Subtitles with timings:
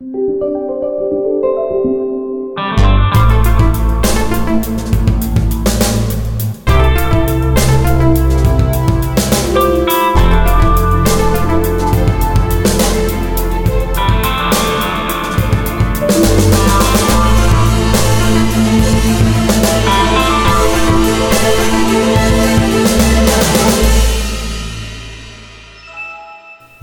[0.00, 0.27] you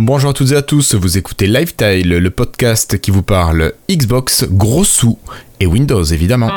[0.08, 4.46] Bonjour à toutes et à tous, vous écoutez Lifetile, le podcast qui vous parle Xbox,
[4.52, 5.18] gros sous
[5.59, 6.52] et Windows évidemment.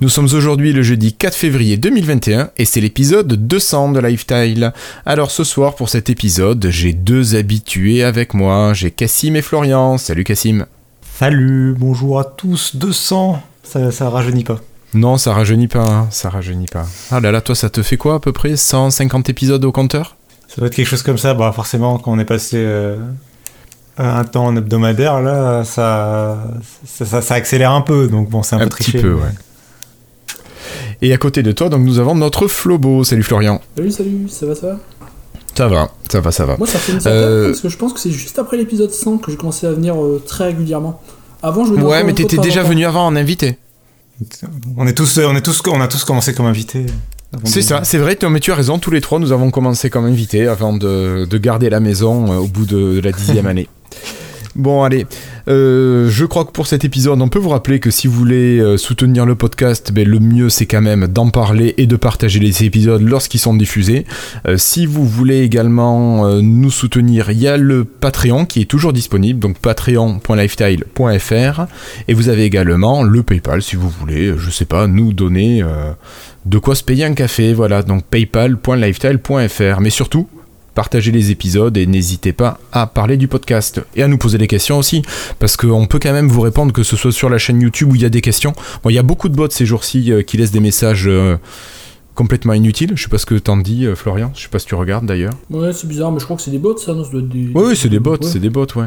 [0.00, 4.72] Nous sommes aujourd'hui le jeudi 4 février 2021 et c'est l'épisode 200 de Lifetile.
[5.04, 9.98] Alors ce soir pour cet épisode, j'ai deux habitués avec moi, j'ai Cassim et Florian.
[9.98, 10.64] Salut Cassim.
[11.02, 14.62] Salut, bonjour à tous, 200, ça, ça rajeunit pas.
[14.94, 16.06] Non, ça rajeunit pas, hein.
[16.10, 16.86] ça rajeunit pas.
[17.10, 18.56] Ah là là, toi, ça te fait quoi à peu près?
[18.56, 20.16] 150 épisodes au compteur?
[20.48, 21.32] Ça doit être quelque chose comme ça.
[21.32, 22.98] Bah, forcément, quand on est passé euh,
[23.96, 26.38] un temps en hebdomadaire, là, ça,
[26.84, 28.06] ça, ça, accélère un peu.
[28.08, 28.92] Donc bon, c'est un, un peu triché.
[28.92, 29.30] petit peu, ouais.
[31.00, 33.02] Et à côté de toi, donc nous avons notre Flobo.
[33.02, 33.60] Salut Florian.
[33.76, 34.78] Salut, salut, ça va, ça va?
[35.54, 36.56] Ça va, ça va, ça va.
[36.58, 38.90] Moi, ça fait une certaine Euh, parce que je pense que c'est juste après l'épisode
[38.90, 41.00] 100 que j'ai commencé à venir euh, très régulièrement.
[41.42, 43.58] Avant, je venais Ouais, mais t'étais déjà venu avant en invité.
[44.76, 46.86] On est tous, on est tous, on a tous commencé comme invités.
[47.44, 50.04] C'est ça, c'est vrai, mais tu as raison, tous les trois, nous avons commencé comme
[50.04, 53.68] invités avant de, de garder la maison euh, au bout de, la dixième année.
[54.54, 55.06] Bon, allez,
[55.48, 58.58] euh, je crois que pour cet épisode, on peut vous rappeler que si vous voulez
[58.58, 62.38] euh, soutenir le podcast, ben, le mieux c'est quand même d'en parler et de partager
[62.38, 64.04] les épisodes lorsqu'ils sont diffusés.
[64.46, 68.92] Euh, si vous voulez également nous soutenir, il y a le Patreon qui est toujours
[68.92, 71.66] disponible, donc patreon.lifestyle.fr
[72.08, 75.64] et vous avez également le PayPal si vous voulez, je sais pas, nous donner
[76.44, 79.80] de quoi se payer un café, voilà, donc paypal.lifestyle.fr.
[79.80, 80.28] Mais surtout,
[80.74, 84.46] partagez les épisodes et n'hésitez pas à parler du podcast et à nous poser des
[84.46, 85.02] questions aussi,
[85.38, 87.94] parce qu'on peut quand même vous répondre que ce soit sur la chaîne YouTube où
[87.94, 88.52] il y a des questions.
[88.82, 91.36] Bon, il y a beaucoup de bots ces jours-ci euh, qui laissent des messages euh,
[92.14, 92.92] complètement inutiles.
[92.94, 94.30] Je sais pas ce que t'en dis, euh, Florian.
[94.34, 95.32] Je sais pas si tu regardes d'ailleurs.
[95.50, 97.28] Ouais, c'est bizarre, mais je crois que c'est des bots, ça, non Ça doit être
[97.28, 97.48] des.
[97.54, 98.18] Oui, c'est des bots, Ouais.
[98.22, 98.86] c'est des bots, ouais.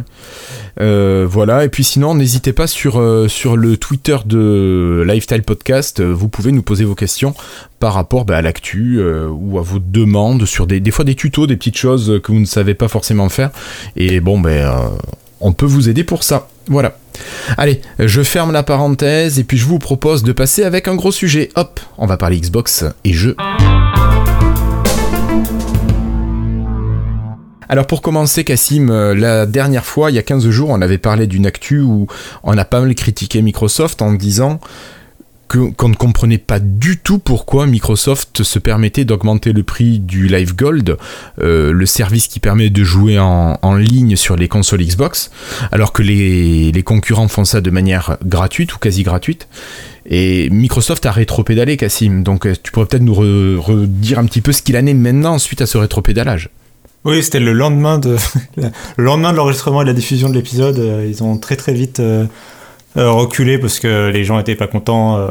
[0.82, 6.02] Euh, voilà, et puis sinon, n'hésitez pas sur, euh, sur le Twitter de Lifestyle Podcast,
[6.02, 7.34] vous pouvez nous poser vos questions
[7.80, 11.16] par rapport bah, à l'actu euh, ou à vos demandes sur des, des fois des
[11.16, 13.52] tutos, des petites choses que vous ne savez pas forcément faire.
[13.96, 14.72] Et bon, ben,
[15.42, 16.48] on peut vous aider pour ça.
[16.68, 16.98] Voilà.
[17.58, 21.12] Allez, je ferme la parenthèse et puis je vous propose de passer avec un gros
[21.12, 21.50] sujet.
[21.56, 23.36] Hop, on va parler Xbox et jeux.
[27.68, 31.00] Alors pour commencer, Cassim, euh, la dernière fois, il y a 15 jours, on avait
[31.00, 32.08] parlé d'une actu où
[32.44, 34.60] on a pas mal critiqué Microsoft en disant
[35.48, 40.56] qu'on ne comprenait pas du tout pourquoi Microsoft se permettait d'augmenter le prix du Live
[40.56, 40.98] Gold,
[41.42, 45.32] euh, le service qui permet de jouer en, ligne sur les consoles Xbox,
[45.72, 49.48] alors que les, les concurrents font ça de manière gratuite ou quasi gratuite.
[50.08, 54.42] Et Microsoft a rétropédalé, Cassim, donc euh, tu pourrais peut-être nous re- redire un petit
[54.42, 56.50] peu ce qu'il en est maintenant suite à ce rétropédalage.
[57.06, 58.16] Oui, c'était le lendemain de
[58.58, 60.80] le lendemain de l'enregistrement et de la diffusion de l'épisode.
[60.80, 62.00] euh, Ils ont très très vite
[62.96, 65.18] reculé parce que les gens étaient pas contents.
[65.18, 65.28] euh,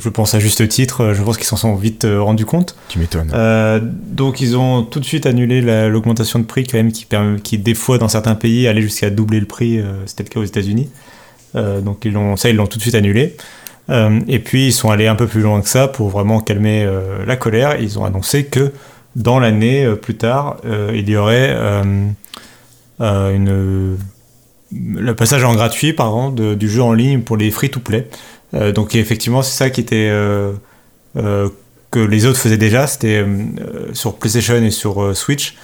[0.00, 1.02] je pense à juste titre.
[1.02, 2.74] euh, Je pense qu'ils s'en sont vite euh, rendus compte.
[2.88, 3.30] Tu m'étonnes.
[3.34, 7.04] Euh, donc ils ont tout de suite annulé la- l'augmentation de prix quand même qui,
[7.04, 9.78] permet- qui des fois dans certains pays allait jusqu'à doubler le prix.
[9.78, 10.88] euh, C'était le cas aux États-Unis.
[11.56, 13.36] Euh, donc ils l'ont, ça ils l'ont tout de suite annulé.
[13.90, 16.84] Euh, et puis ils sont allés un peu plus loin que ça pour vraiment calmer
[16.84, 17.78] euh, la colère.
[17.80, 18.72] Ils ont annoncé que
[19.14, 21.82] dans l'année euh, plus tard, euh, il y aurait euh,
[23.02, 23.98] euh, une
[24.96, 28.08] le passage en gratuit pardon, de- du jeu en ligne pour les free-to-play.
[28.54, 30.52] Euh, donc effectivement, c'est ça qui était euh,
[31.16, 31.48] euh,
[31.90, 32.86] que les autres faisaient déjà.
[32.86, 33.24] C'était
[33.92, 35.56] sur PlayStation et sur Switch.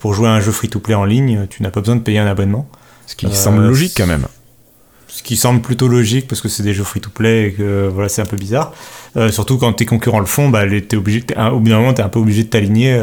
[0.00, 2.26] pour jouer à un jeu free-to-play en ligne, tu n'as pas besoin de payer un
[2.26, 2.66] abonnement.
[3.06, 4.26] Ce qui semble logique quand même.
[5.08, 8.22] Ce qui semble plutôt logique parce que c'est des jeux free-to-play et que voilà, c'est
[8.22, 8.72] un peu bizarre.
[9.30, 11.92] Surtout quand tes concurrents le font, bah, les- t'es obligé, t'es- au bout d'un moment,
[11.94, 12.98] tu es un peu obligé de t'aligner.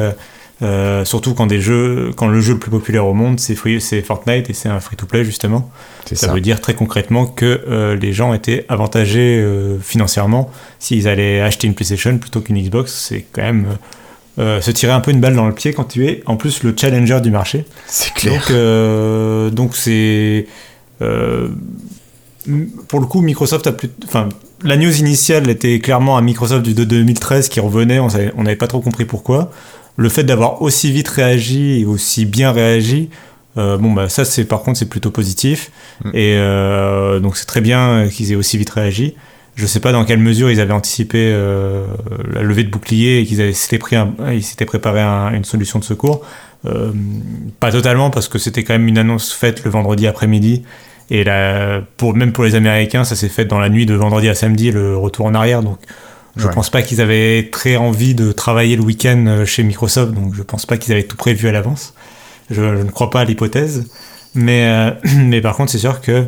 [0.62, 4.50] Euh, surtout quand, des jeux, quand le jeu le plus populaire au monde, c'est Fortnite
[4.50, 5.72] et c'est un free-to-play justement.
[6.06, 6.34] Ça, ça.
[6.34, 11.68] veut dire très concrètement que euh, les gens étaient avantagés euh, financièrement s'ils allaient acheter
[11.68, 12.94] une PlayStation plutôt qu'une Xbox.
[12.94, 13.66] C'est quand même
[14.38, 16.74] se tirer un peu une balle dans le pied quand tu es en plus le
[16.76, 17.66] challenger du marché.
[17.88, 18.48] C'est clair.
[19.52, 20.48] Donc, c'est.
[21.00, 23.90] pour le coup, Microsoft a plus.
[24.06, 24.30] Enfin,
[24.64, 28.68] la news initiale était clairement à Microsoft du de 2013 qui revenait, on n'avait pas
[28.68, 29.52] trop compris pourquoi.
[29.98, 33.10] Le fait d'avoir aussi vite réagi et aussi bien réagi,
[33.58, 35.72] euh, bon, bah, ça, c'est par contre, c'est plutôt positif.
[36.04, 36.10] Mm.
[36.14, 39.16] Et euh, donc, c'est très bien qu'ils aient aussi vite réagi.
[39.56, 41.86] Je sais pas dans quelle mesure ils avaient anticipé euh,
[42.34, 45.78] la levée de bouclier et qu'ils s'étaient pris, un, ils s'étaient préparé un, une solution
[45.78, 46.22] de secours.
[47.60, 50.64] Pas totalement parce que c'était quand même une annonce faite le vendredi après-midi
[51.12, 54.30] et là, pour même pour les Américains, ça s'est fait dans la nuit de vendredi
[54.30, 55.62] à samedi, le retour en arrière.
[55.62, 55.78] Donc,
[56.38, 56.54] je Ouais.
[56.54, 60.14] pense pas qu'ils avaient très envie de travailler le week-end euh, chez Microsoft.
[60.14, 61.94] Donc, je pense pas qu'ils avaient tout prévu à l'avance.
[62.50, 63.88] Je, je ne crois pas à l'hypothèse.
[64.36, 66.26] Mais, euh, mais par contre, c'est sûr que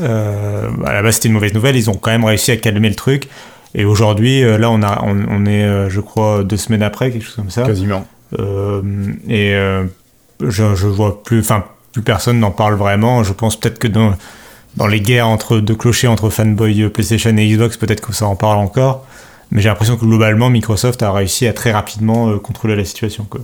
[0.00, 1.76] euh, à la base, c'était une mauvaise nouvelle.
[1.76, 3.28] Ils ont quand même réussi à calmer le truc.
[3.76, 7.34] Et aujourd'hui, là, on, a, on, on est, je crois, deux semaines après, quelque chose
[7.34, 7.62] comme ça.
[7.64, 8.06] Quasiment.
[8.38, 8.82] Euh,
[9.28, 9.52] et
[10.40, 13.24] je, je vois plus, enfin, plus personne n'en parle vraiment.
[13.24, 14.14] Je pense peut-être que dans,
[14.76, 18.36] dans les guerres entre deux clochers entre fanboy PlayStation et Xbox, peut-être que ça en
[18.36, 19.04] parle encore.
[19.50, 23.26] Mais j'ai l'impression que globalement, Microsoft a réussi à très rapidement euh, contrôler la situation.
[23.28, 23.40] Quoi.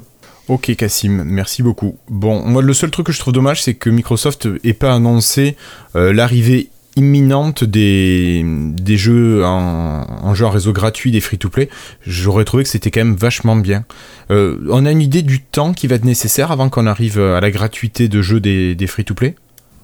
[0.48, 1.96] Ok Cassim, merci beaucoup.
[2.08, 5.56] Bon, moi le seul truc que je trouve dommage, c'est que Microsoft ait pas annoncé
[5.94, 11.68] euh, l'arrivée imminente des, des jeux en, en jeu en réseau gratuit, des free-to-play.
[12.04, 13.84] J'aurais trouvé que c'était quand même vachement bien.
[14.32, 17.40] Euh, on a une idée du temps qui va être nécessaire avant qu'on arrive à
[17.40, 19.36] la gratuité de jeux des, des free-to-play?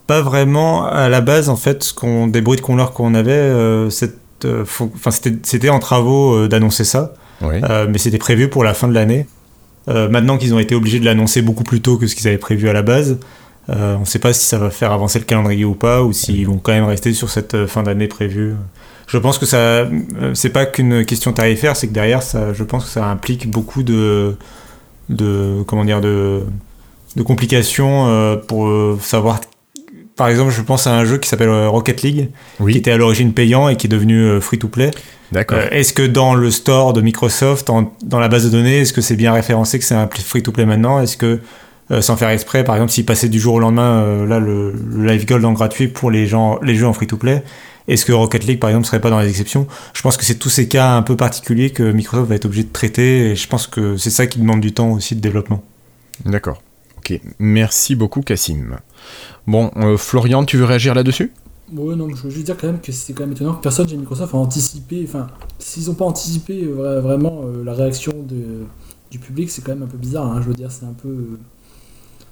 [0.09, 3.33] Pas vraiment à la base, en fait, ce qu'on, des bruits de couleur qu'on avait,
[3.33, 7.15] euh, cette, enfin, c'était, en travaux euh, d'annoncer ça.
[7.43, 7.57] Oui.
[7.63, 9.27] Euh, mais c'était prévu pour la fin de l'année.
[9.89, 12.39] Euh, maintenant qu'ils ont été obligés de l'annoncer beaucoup plus tôt que ce qu'ils avaient
[12.39, 13.19] prévu à la base,
[13.69, 16.13] euh, on ne sait pas si ça va faire avancer le calendrier ou pas, ou
[16.13, 18.55] s'ils vont quand même rester sur cette euh, fin d'année prévue.
[19.07, 19.87] Je pense que ça, euh,
[20.35, 23.83] c'est pas qu'une question tarifaire, c'est que derrière, ça, je pense que ça implique beaucoup
[23.83, 24.37] de,
[25.09, 26.43] de comment dire, de,
[27.15, 29.41] de complications euh, pour euh, savoir.
[30.17, 32.31] Par exemple, je pense à un jeu qui s'appelle euh, Rocket League,
[32.73, 34.91] qui était à l'origine payant et qui est devenu free to play.
[35.31, 35.59] d'accord.
[35.59, 38.93] Euh, est-ce que dans le store de Microsoft, en- dans la base de données, est-ce
[38.95, 41.01] que c'est bien référencé que c'est un free-to-play maintenant?
[41.01, 41.41] Est-ce que,
[41.91, 44.73] euh, sans faire exprès, par exemple, s'il passait du jour au lendemain, euh, là, le,
[44.73, 47.43] le Live Gold en gratuit pour les, gens, les jeux en free-to-play,
[47.87, 49.67] est-ce que Rocket League, par exemple, serait pas dans les exceptions?
[49.93, 52.63] Je pense que c'est tous ces cas un peu particuliers que Microsoft va être obligé
[52.65, 55.63] de traiter, et je pense que c'est ça qui demande du temps aussi de développement.
[56.25, 56.63] D'accord.
[56.99, 58.79] Ok, merci beaucoup Cassim.
[59.47, 61.33] Bon, euh, Florian, tu veux réagir là-dessus?
[61.73, 63.89] Ouais, non, je veux juste dire quand même que c'est quand même étonnant que personne
[63.89, 65.27] chez Microsoft a anticipé, enfin,
[65.59, 68.65] s'ils n'ont pas anticipé euh, vra- vraiment euh, la réaction de,
[69.11, 71.09] du public, c'est quand même un peu bizarre, hein, je veux dire, c'est un peu...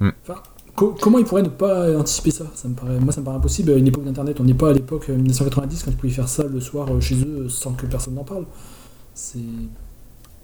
[0.00, 0.10] euh.
[0.22, 0.40] Enfin,
[0.76, 3.38] co- comment ils pourraient ne pas anticiper ça, ça me paraît, Moi, ça me paraît
[3.38, 6.12] impossible à une époque d'Internet, on n'est pas à l'époque euh, 1990 quand ils pouvaient
[6.12, 8.44] faire ça le soir chez eux sans que personne n'en parle.
[9.14, 9.38] C'est...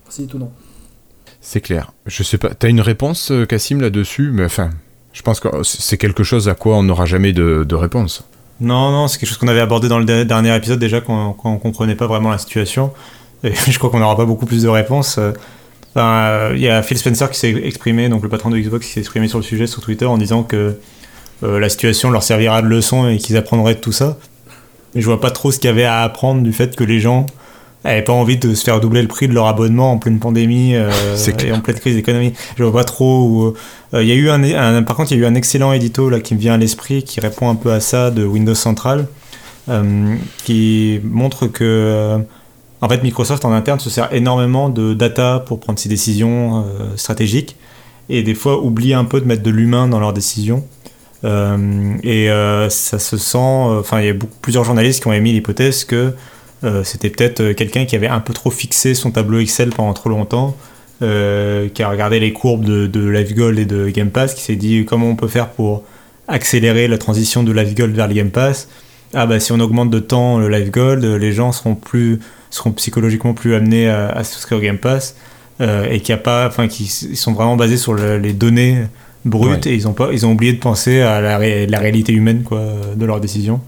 [0.09, 0.51] C'est étonnant.
[1.41, 1.93] C'est clair.
[2.07, 2.53] Je sais pas.
[2.55, 4.31] T'as une réponse, Cassim, là-dessus?
[4.33, 4.71] Mais enfin,
[5.13, 8.25] je pense que c'est quelque chose à quoi on n'aura jamais de, réponse.
[8.61, 11.37] Non, non, c'est quelque chose qu'on avait abordé dans le de- dernier épisode déjà quand,
[11.45, 12.93] on comprenait pas vraiment la situation.
[13.43, 15.19] Et je crois qu'on n'aura pas beaucoup plus de réponses.
[15.19, 18.93] Euh, Il y a Phil Spencer qui s'est exprimé, donc le patron de Xbox, qui
[18.93, 20.77] s'est exprimé sur le sujet sur Twitter en disant que
[21.43, 24.19] euh, la situation leur servira de leçon et qu'ils apprendraient de tout ça.
[24.95, 27.01] Mais je vois pas trop ce qu'il y avait à apprendre du fait que les
[27.01, 27.27] gens
[27.85, 30.75] avaient pas envie de se faire doubler le prix de leur abonnement en pleine pandémie
[30.75, 30.91] euh,
[31.45, 32.37] et en pleine crise économique.
[32.59, 33.55] Je vois pas trop où,
[33.95, 35.73] euh, Il y a eu un, un- par contre, il y a eu un excellent
[35.73, 38.55] édito là qui me vient à l'esprit qui répond un peu à ça de Windows
[38.55, 39.07] Central,
[39.69, 42.19] euh, qui montre que
[42.83, 46.65] en fait Microsoft en interne se sert énormément de data pour prendre ses décisions
[46.97, 47.57] stratégiques
[48.09, 50.65] et des fois oublie un peu de mettre de l'humain dans leurs décisions.
[51.23, 52.29] Et
[52.71, 56.15] ça se sent, enfin il y a beaucoup, plusieurs journalistes qui ont émis l'hypothèse que
[56.65, 59.93] euh, c'était peut-être euh, quelqu'un qui avait un peu trop fixé son tableau Excel pendant
[59.95, 60.57] trop longtemps
[61.03, 64.43] euh, qui a regardé les courbes de, de Live Gold et de Game Pass, qui
[64.43, 65.83] s'est dit comment on peut faire pour
[66.29, 68.69] accélérer la transition de Live Gold vers le Game Pass?
[69.15, 72.21] Ah bah si on augmente de temps le Live Gold, les gens seront plus
[72.51, 75.17] seront psychologiquement plus amenés à, à souscrire au Game Pass
[75.61, 78.83] euh, et qui a pas, enfin qui sont vraiment basés sur le- les données
[79.25, 79.73] brutes Ouais.
[79.73, 82.43] et ils ont pas, ils ont oublié de penser à la, ré- la réalité humaine
[82.45, 82.63] quoi
[82.95, 83.61] de leurs décisions.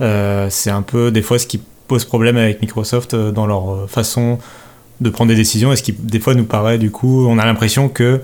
[0.00, 3.64] Euh, c'est un peu des fois ce qui pose problème avec Microsoft euh, dans leur
[3.74, 4.38] euh, façon
[5.00, 7.44] de prendre des décisions et ce qui des fois nous paraît du coup on a
[7.44, 8.20] l'impression que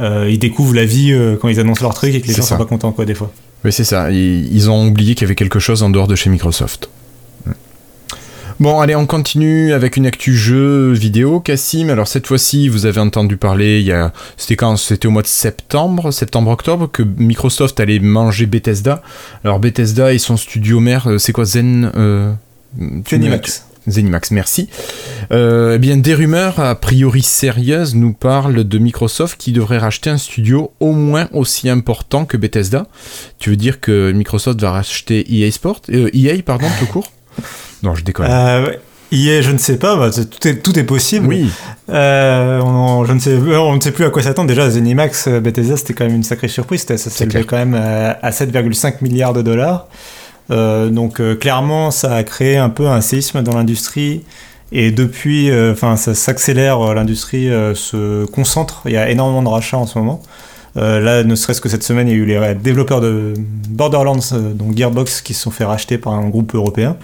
[0.00, 2.42] euh, ils découvrent la vie euh, quand ils annoncent leur truc et que les gens
[2.42, 2.56] ça.
[2.56, 3.30] sont pas contents quoi des fois.
[3.62, 6.16] Mais c'est ça, ils, ils ont oublié qu'il y avait quelque chose en dehors de
[6.16, 6.90] chez Microsoft.
[8.60, 11.40] Bon, allez, on continue avec une actu jeu vidéo.
[11.40, 14.76] Cassim, alors cette fois-ci, vous avez entendu parler, il y a, c'était quand?
[14.76, 19.02] C'était au mois de septembre, septembre-octobre, que Microsoft allait manger Bethesda.
[19.44, 21.46] Alors Bethesda et son studio mère, c'est quoi?
[21.46, 22.34] Zen euh,
[23.08, 23.66] Zenimax.
[23.88, 24.68] Zenimax, merci.
[25.32, 30.10] Euh, eh bien, des rumeurs a priori sérieuses nous parlent de Microsoft qui devrait racheter
[30.10, 32.86] un studio au moins aussi important que Bethesda.
[33.38, 37.10] Tu veux dire que Microsoft va racheter EA Sport euh, EA, pardon, tout court?
[37.82, 38.26] Non, je déconne.
[38.28, 38.80] Euh, ouais.
[39.12, 41.26] EA, je ne sais pas, bah, tout, est, tout est possible.
[41.26, 41.50] oui,
[41.88, 44.48] Euh, on, je ne sais, on ne sait plus à quoi s'attendre.
[44.48, 46.84] Déjà, Zenimax, euh, Bethesda, c'était quand même une sacrée surprise.
[46.86, 49.88] Ça C'est s'élevait quand même à 7,5 milliards de dollars.
[50.50, 54.22] Donc clairement, ça a créé un peu un séisme dans l'industrie.
[54.72, 58.82] Et depuis, enfin, ça s'accélère, l'industrie se concentre.
[58.84, 60.22] Il y a énormément de rachats en ce moment.
[60.76, 63.34] là, ne serait-ce que cette semaine, il y a eu les développeurs de
[63.68, 64.20] Borderlands,
[64.54, 66.96] donc Gearbox, qui se sont fait racheter par un groupe européen.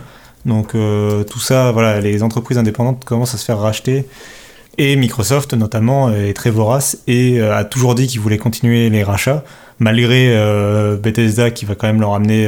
[0.44, 4.06] Donc tout ça, voilà, les entreprises indépendantes commencent à se faire racheter
[4.78, 9.02] et Microsoft, notamment, est très vorace et euh, a toujours dit qu'il voulait continuer les
[9.02, 9.42] rachats,
[9.78, 12.46] malgré euh, Bethesda qui va quand même leur amener.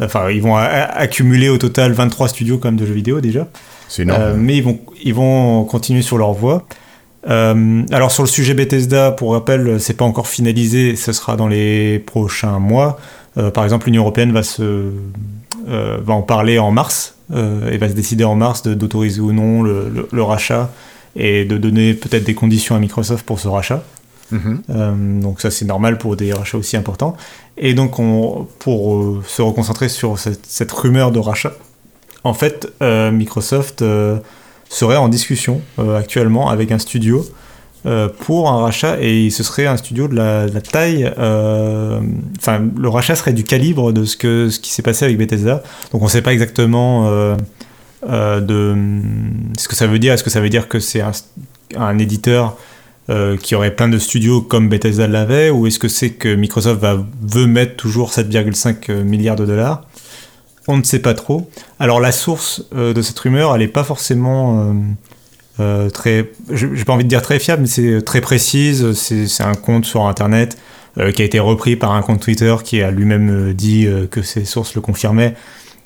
[0.00, 3.48] Euh, enfin, ils vont accumuler au total 23 studios quand même de jeux vidéo déjà.
[3.88, 4.36] C'est énorme.
[4.36, 6.66] mais ils vont, ils vont continuer sur leur voie.
[7.26, 11.98] alors sur le sujet Bethesda, pour rappel, c'est pas encore finalisé, ce sera dans les
[12.00, 12.98] prochains mois.
[13.52, 14.90] par exemple, l'Union européenne va se
[15.66, 20.22] va en parler en mars et va se décider en mars d'autoriser ou non le
[20.22, 20.70] rachat
[21.16, 23.82] et de donner peut-être des conditions à Microsoft pour ce rachat.
[24.32, 27.16] Euh, donc ça c'est normal pour des rachats aussi importants.
[27.56, 31.52] Et donc on, pour euh, se reconcentrer sur cette, rumeur de rachat,
[32.24, 33.84] en fait euh, Microsoft
[34.68, 35.60] serait en discussion
[35.96, 37.24] actuellement avec un studio
[38.20, 43.34] pour un rachat et ce serait un studio de la, taille, enfin le rachat serait
[43.34, 45.62] du calibre de ce, qui s'est passé avec Bethesda.
[45.92, 47.36] Donc on ne sait pas exactement
[48.02, 50.14] ce que ça veut dire.
[50.14, 51.02] Est-ce que ça veut dire que c'est
[51.76, 52.56] un, éditeur
[53.10, 56.80] euh, qui aurait plein de studios comme Bethesda l'avait, ou est-ce que c'est que Microsoft
[56.80, 59.82] va, veut mettre toujours 7,5 milliards de dollars?
[60.66, 61.50] On ne sait pas trop.
[61.78, 64.74] Alors la source euh, de cette rumeur, elle n'est pas forcément
[65.92, 68.92] très, j'ai pas envie de dire très fiable, mais c'est très précise.
[68.94, 70.58] C'est un compte sur Internet
[71.14, 74.74] qui a été repris par un compte Twitter qui a lui-même dit que ses sources
[74.74, 75.34] le confirmaient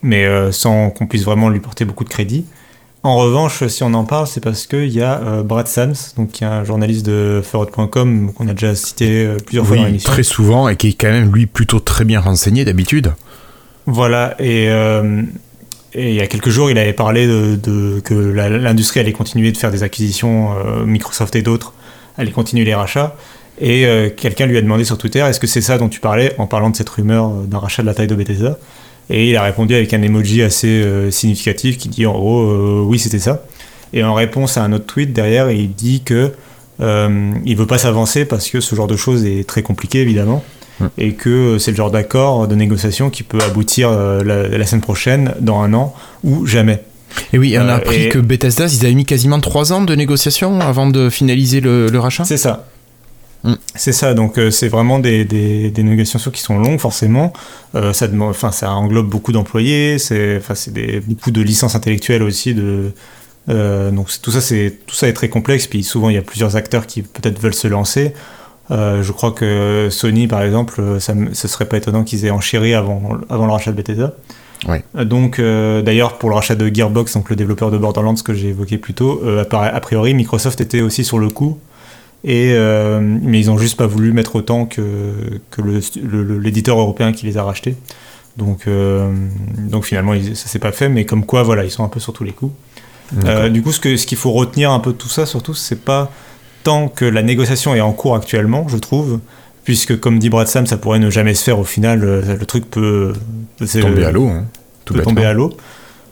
[0.02, 2.46] mais euh, sans qu'on puisse vraiment lui porter beaucoup de crédit.
[3.04, 6.32] En revanche, si on en parle, c'est parce qu'il y a euh, Brad Sams, donc
[6.32, 10.10] qui est un journaliste de Ferrot.com qu'on a déjà cité euh, plusieurs fois dans l'émission.
[10.10, 13.12] Très souvent et qui est quand même lui plutôt très bien renseigné d'habitude.
[13.86, 14.68] Voilà, et,
[15.94, 19.70] il y a quelques jours, il avait parlé de, que l'industrie allait continuer de faire
[19.70, 20.50] des acquisitions,
[20.84, 21.72] Microsoft et d'autres
[22.18, 23.16] allait continuer les rachats.
[23.58, 23.86] Et
[24.18, 26.68] quelqu'un lui a demandé sur Twitter est-ce que c'est ça dont tu parlais en parlant
[26.68, 28.58] de cette rumeur d'un rachat de la taille de Bethesda?
[29.10, 32.82] Et il a répondu avec un emoji assez euh, significatif qui dit en gros euh,
[32.84, 33.44] oui c'était ça.
[33.92, 36.32] Et en réponse à un autre tweet derrière, il dit que
[36.80, 40.44] euh, il veut pas s'avancer parce que ce genre de choses est très compliqué évidemment
[40.80, 40.90] hum.
[40.98, 45.60] et que c'est le genre d'accord de négociation qui peut aboutir la, semaine prochaine, dans
[45.62, 46.82] un an ou jamais.
[47.32, 50.60] Et oui, on a appris que Bethesda, ils avaient mis quasiment trois ans de négociation
[50.60, 52.24] avant de finaliser le, le rachat.
[52.24, 52.66] C'est ça.
[53.44, 53.54] Mm.
[53.74, 57.32] C'est ça, donc euh, c'est vraiment des, des, négociations qui sont longues forcément.
[57.74, 60.54] Euh, ça, enfin, ça englobe beaucoup d'employés, c'est enfin,
[61.06, 62.54] beaucoup de licences intellectuelles aussi.
[62.54, 62.92] De,
[63.48, 64.40] euh, donc tout ça,
[64.86, 67.54] tout ça est très complexe, puis souvent il y a plusieurs acteurs qui peut-être veulent
[67.54, 68.12] se lancer.
[68.70, 73.18] je crois que Sony, par exemple, ça, ce serait pas étonnant qu'ils aient enchéri avant,
[73.30, 74.14] avant le rachat de Bethesda.
[74.94, 78.76] Donc, d'ailleurs, pour le rachat de Gearbox, donc le développeur de Borderlands que j'ai évoqué
[78.76, 81.58] plus tôt, a priori, Microsoft était aussi sur le coup
[82.24, 85.12] et, euh, mais ils ont juste pas voulu mettre autant que,
[85.50, 87.76] que l'éditeur européen qui les a rachetés.
[88.36, 89.12] Donc, euh,
[89.56, 92.12] donc finalement, ça s'est pas fait, mais comme quoi, voilà, ils sont un peu sur
[92.12, 92.52] tous les coups.
[93.24, 95.54] Euh, du coup, ce qu'il ce qu'il faut retenir un peu de tout ça, surtout,
[95.54, 96.10] c'est pas
[96.64, 99.20] tant que la négociation est en cours actuellement, je trouve,
[99.64, 102.68] puisque comme dit Brad Sam, ça pourrait ne jamais se faire au final, le, truc
[102.68, 103.14] peut
[103.80, 104.28] tomber à l'eau.
[104.28, 104.44] Hein,
[104.84, 105.56] peut tomber à l'eau.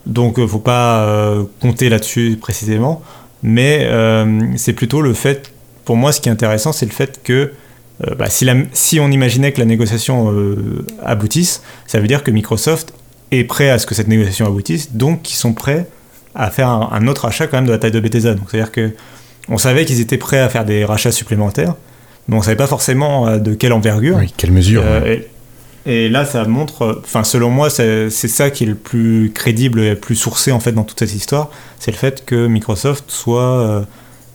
[0.07, 3.03] Donc, faut pas compter là-dessus précisément,
[3.43, 3.89] mais
[4.57, 5.53] c'est plutôt le fait
[5.87, 7.53] pour moi, ce qui est intéressant, c'est le fait que
[8.07, 12.31] euh, bah, si, si, on imaginait que la négociation euh, aboutisse, ça veut dire que
[12.31, 12.93] Microsoft
[13.31, 15.87] est prêt à ce que cette négociation aboutisse, donc ils sont prêts
[16.35, 18.35] à faire un, autre achat quand même de la taille de Bethesda.
[18.35, 18.91] Donc c'est-à-dire que
[19.49, 21.77] on savait qu'ils étaient prêts à faire des rachats supplémentaires,
[22.29, 24.17] mais on savait pas forcément euh, de quelle envergure.
[24.17, 24.83] Oui, quelle mesure.
[25.87, 29.91] et, là, ça montre, enfin selon moi, c'est ça qui est le plus crédible et
[29.91, 33.87] le plus sourcé en fait dans toute cette histoire, c'est le fait que Microsoft soit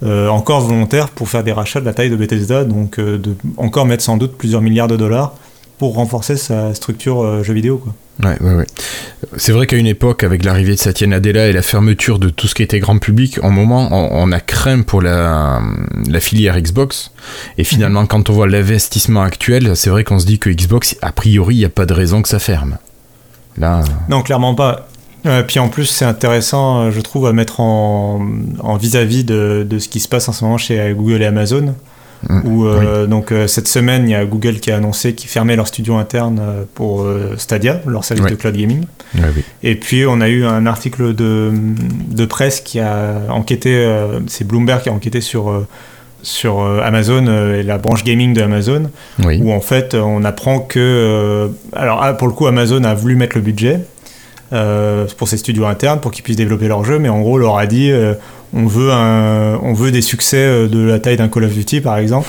[0.04, 3.36] euh, encore volontaire pour faire des rachats de la taille de Bethesda, donc euh, de
[3.58, 5.36] encore mettre sans doute plusieurs milliards de dollars
[5.78, 7.78] pour renforcer sa structure euh, jeu vidéo.
[7.78, 7.94] Quoi.
[8.24, 8.68] Ouais, ouais, ouais.
[9.38, 12.48] C'est vrai qu'à une époque, avec l'arrivée de Satya Nadella et la fermeture de tout
[12.48, 15.62] ce qui était grand public, en moment, on, a craint pour la,
[16.08, 17.12] la, filière Xbox.
[17.58, 21.12] Et finalement, quand on voit l'investissement actuel, c'est vrai qu'on se dit que Xbox, a
[21.12, 22.78] priori, il n'y a pas de raison que ça ferme.
[23.58, 23.84] Là...
[24.10, 24.88] Non, clairement pas.
[25.26, 28.20] Euh, puis en plus, c'est intéressant, euh, je trouve, à mettre en
[28.80, 31.76] vis-à-vis de, de, ce qui se passe en ce moment chez Google et Amazon.
[32.30, 32.42] Mm.
[32.46, 35.68] Où, euh, donc, cette semaine, il y a Google qui a annoncé qu'ils fermaient leur
[35.68, 36.42] studio interne
[36.76, 37.06] pour
[37.38, 38.86] Stadia, leur service de cloud gaming.
[39.64, 43.88] Et puis, on a eu un article de, de presse qui a enquêté,
[44.28, 45.66] c'est Bloomberg qui a enquêté sur
[46.24, 47.26] sur Amazon
[47.56, 48.92] et la branche gaming de Amazon,
[49.26, 53.36] où en fait on apprend que, alors ah, pour le coup Amazon a voulu mettre
[53.36, 53.80] le budget
[55.18, 57.58] pour ses studios internes pour qu'ils puissent développer leur jeu, mais en gros on leur
[57.58, 57.92] a dit
[58.54, 61.98] on veut un, on veut des succès de la taille d'un Call of Duty par
[61.98, 62.28] exemple.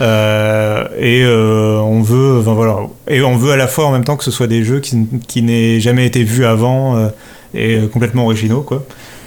[0.00, 2.78] Euh, et euh, on veut, enfin, voilà,
[3.08, 5.06] et on veut à la fois en même temps que ce soit des jeux qui,
[5.28, 7.08] qui n'aient jamais été vus avant euh,
[7.54, 8.84] et complètement originaux, quoi.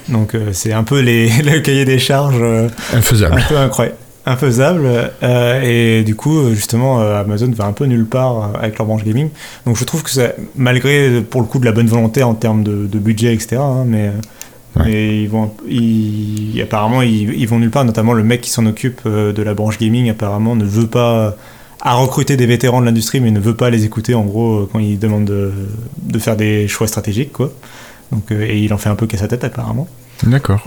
[0.09, 2.41] Donc c'est un peu les, le cahier des charges
[2.93, 5.11] infaisable, un peu incroyable, infaisable.
[5.63, 9.29] et du coup, justement, Amazon va un peu nulle part avec leur branche gaming.
[9.65, 12.63] Donc je trouve que ça, malgré pour le coup de la bonne volonté en termes
[12.63, 13.57] de, budget, etc.
[13.59, 14.11] Hein, mais
[14.85, 15.51] et ils vont,
[16.61, 17.85] apparemment, ils, vont nulle part.
[17.85, 21.35] Notamment, le mec qui s'en occupe euh, de la branche gaming, apparemment, ne veut pas
[21.81, 24.69] à recruter des vétérans de l'industrie, mais ne veut pas les écouter en gros euh,
[24.71, 27.51] quand ils demandent de, faire des choix stratégiques, quoi.
[28.11, 29.87] Donc, euh, et il en fait un peu qu'à sa tête, apparemment.
[30.23, 30.61] D'accord.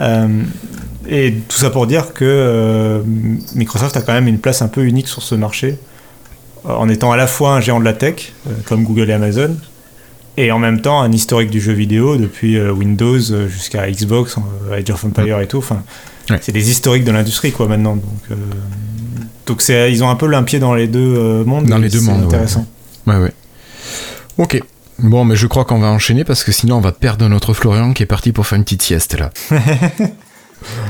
[1.08, 3.02] Et tout ça pour dire que
[3.54, 5.78] Microsoft a quand même une place un peu unique sur ce marché,
[6.64, 8.32] en étant à la fois un géant de la tech,
[8.66, 9.56] comme Google et Amazon,
[10.36, 14.36] et en même temps un historique du jeu vidéo depuis euh, Windows euh, jusqu'à Xbox,
[14.36, 15.58] euh, Age of Empire et tout.
[15.58, 15.82] Enfin,
[16.40, 17.96] c'est des historiques de l'industrie quoi maintenant.
[17.96, 18.38] Donc,
[19.46, 21.66] donc c'est, ils ont un peu l'un pied dans les deux mondes.
[21.66, 22.66] Dans les deux mondes, intéressant.
[23.06, 23.16] Ouais.
[23.16, 23.32] ouais,
[24.38, 24.60] Ok.
[25.00, 27.94] Bon, mais je crois qu'on va enchaîner parce que sinon on va perdre notre Florian
[27.94, 29.30] qui est parti pour faire une petite sieste là.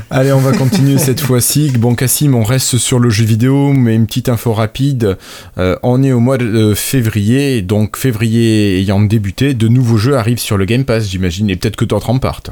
[0.09, 1.71] Allez, on va continuer cette fois-ci.
[1.77, 5.17] Bon, Cassim, on reste sur le jeu vidéo, mais une petite info rapide.
[5.57, 10.39] Euh, on est au mois de février, donc février ayant débuté, de nouveaux jeux arrivent
[10.39, 12.51] sur le Game Pass, j'imagine, et peut-être que d'autres en partent.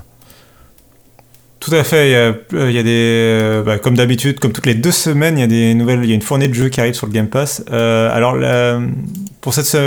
[1.59, 2.07] Tout à fait.
[2.07, 5.41] Il y a, euh, des, euh, bah, comme d'habitude, comme toutes les deux semaines, il
[5.41, 7.11] y a des nouvelles, il y a une fournée de jeux qui arrive sur le
[7.11, 7.63] Game Pass.
[7.69, 8.38] alors,
[9.41, 9.77] pour cette,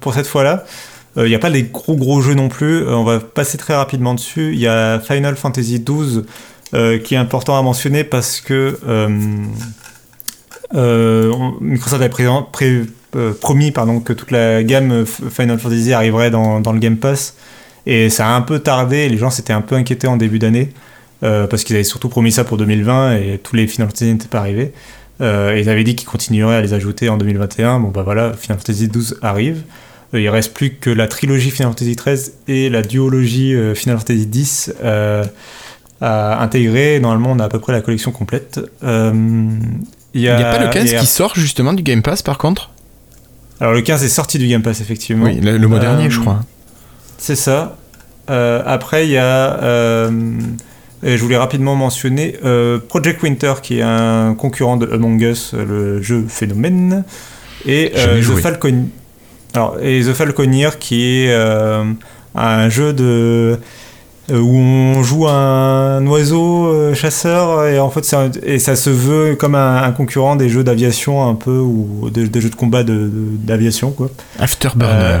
[0.00, 0.64] pour cette fois-là,
[1.16, 2.86] il n'y a pas des gros gros jeux non plus.
[2.86, 4.52] on va passer très rapidement dessus.
[4.52, 6.24] Il y a Final Fantasy XII
[6.74, 9.08] euh, qui est important à mentionner parce que euh,
[10.74, 16.96] euh, Microsoft avait promis pardon, que toute la gamme Final Fantasy arriverait dans, le Game
[16.96, 17.36] Pass.
[17.84, 20.72] Et ça a un peu tardé, les gens s'étaient un peu inquiétés en début d'année,
[21.20, 24.38] parce qu'ils avaient surtout promis ça pour 2020 et tous les Final Fantasy n'étaient pas
[24.38, 24.72] arrivés.
[25.20, 27.80] et ils avaient dit qu'ils continueraient à les ajouter en 2021.
[27.80, 29.62] Bon bah voilà, Final Fantasy XII arrive.
[30.14, 34.72] il reste plus que la trilogie Final Fantasy XIII et la duologie Final Fantasy X
[36.02, 37.00] à intégrer.
[37.00, 38.60] Normalement, on a à peu près la collection complète.
[38.82, 39.12] Euh,
[40.14, 42.70] il n'y a, pas le 15 qui sort justement du Game Pass par contre?
[43.60, 45.24] Alors le 15 est sorti du Game Pass effectivement.
[45.24, 46.40] Oui, le, mois dernier je crois.
[47.16, 47.78] C'est ça.
[48.28, 50.10] Euh, après, il y a...
[50.10, 52.36] je voulais rapidement mentionner
[52.88, 57.04] Project Winter qui est un concurrent de Among Us, le jeu phénomène.
[57.64, 58.88] Et The Falcon...
[59.54, 61.32] Alors, et The Falconeer qui est
[62.34, 63.56] un jeu de euh,
[64.30, 69.56] où on joue un oiseau euh, chasseur et en fait et ça se veut comme
[69.56, 74.10] un, concurrent des jeux d'aviation un peu ou des, jeux de combat d'aviation quoi.
[74.38, 74.94] Afterburner.
[74.94, 75.18] Euh,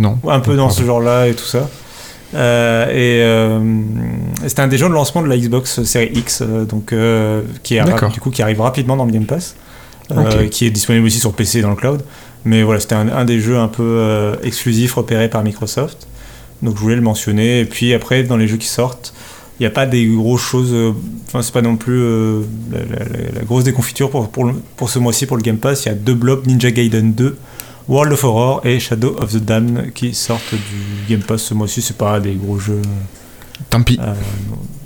[0.00, 0.18] non.
[0.28, 1.68] Un peu dans ce genre-là et tout ça.
[2.92, 3.22] et
[4.46, 6.92] c'était un des jeux de lancement de la Xbox Series X, donc
[7.62, 9.54] qui est du coup qui arrive rapidement dans le Game Pass,
[10.50, 12.02] qui est disponible aussi sur PC dans le cloud.
[12.44, 16.08] Mais voilà, c'était un, un, des jeux un peu exclusifs repérés par Microsoft.
[16.64, 17.60] Donc je voulais le mentionner.
[17.60, 19.14] Et puis après, dans les jeux qui sortent,
[19.60, 20.72] il n'y a pas des grosses choses.
[20.72, 20.92] Euh,
[21.26, 25.36] enfin, c'est pas non plus euh, la, grosse déconfiture pour, pour, pour ce mois-ci pour
[25.36, 25.84] le Game Pass.
[25.84, 27.36] Il y a deux blocs Ninja Gaiden 2,
[27.88, 31.82] World of Horror et Shadow of the Damned qui sortent du Game Pass ce mois-ci.
[31.82, 32.82] C'est pas des gros jeux.
[33.70, 33.98] Tant pis.
[34.00, 34.14] Euh,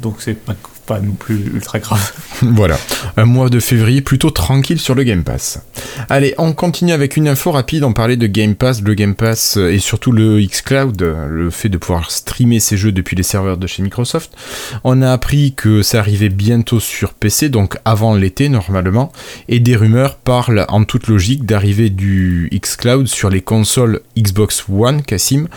[0.03, 0.55] donc c'est pas
[0.89, 2.13] pas non plus ultra grave.
[2.43, 2.79] voilà,
[3.19, 5.61] un mois de février plutôt tranquille sur le Game Pass.
[6.09, 7.85] Allez, on continue avec une info rapide.
[7.85, 11.77] On parlait de Game Pass, le Game Pass et surtout le xCloud, le fait de
[11.77, 14.33] pouvoir streamer ses jeux depuis les serveurs de chez Microsoft.
[14.83, 19.13] On a appris que ça arrivait bientôt sur PC, donc avant l'été normalement,
[19.49, 25.03] et des rumeurs parlent en toute logique d'arriver du xCloud sur les consoles Xbox One,
[25.03, 25.49] Cassim.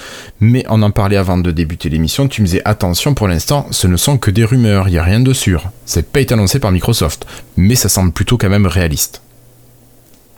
[0.42, 2.28] Mais on en parlait avant de débuter l'émission.
[2.28, 4.90] Tu me disais attention, pour l'instant, ce ne sont que des rumeurs.
[4.90, 5.72] Il n'y a rien de sûr.
[5.86, 7.26] C'est pas été annoncé par Microsoft,
[7.58, 9.22] mais ça semble plutôt quand même réaliste.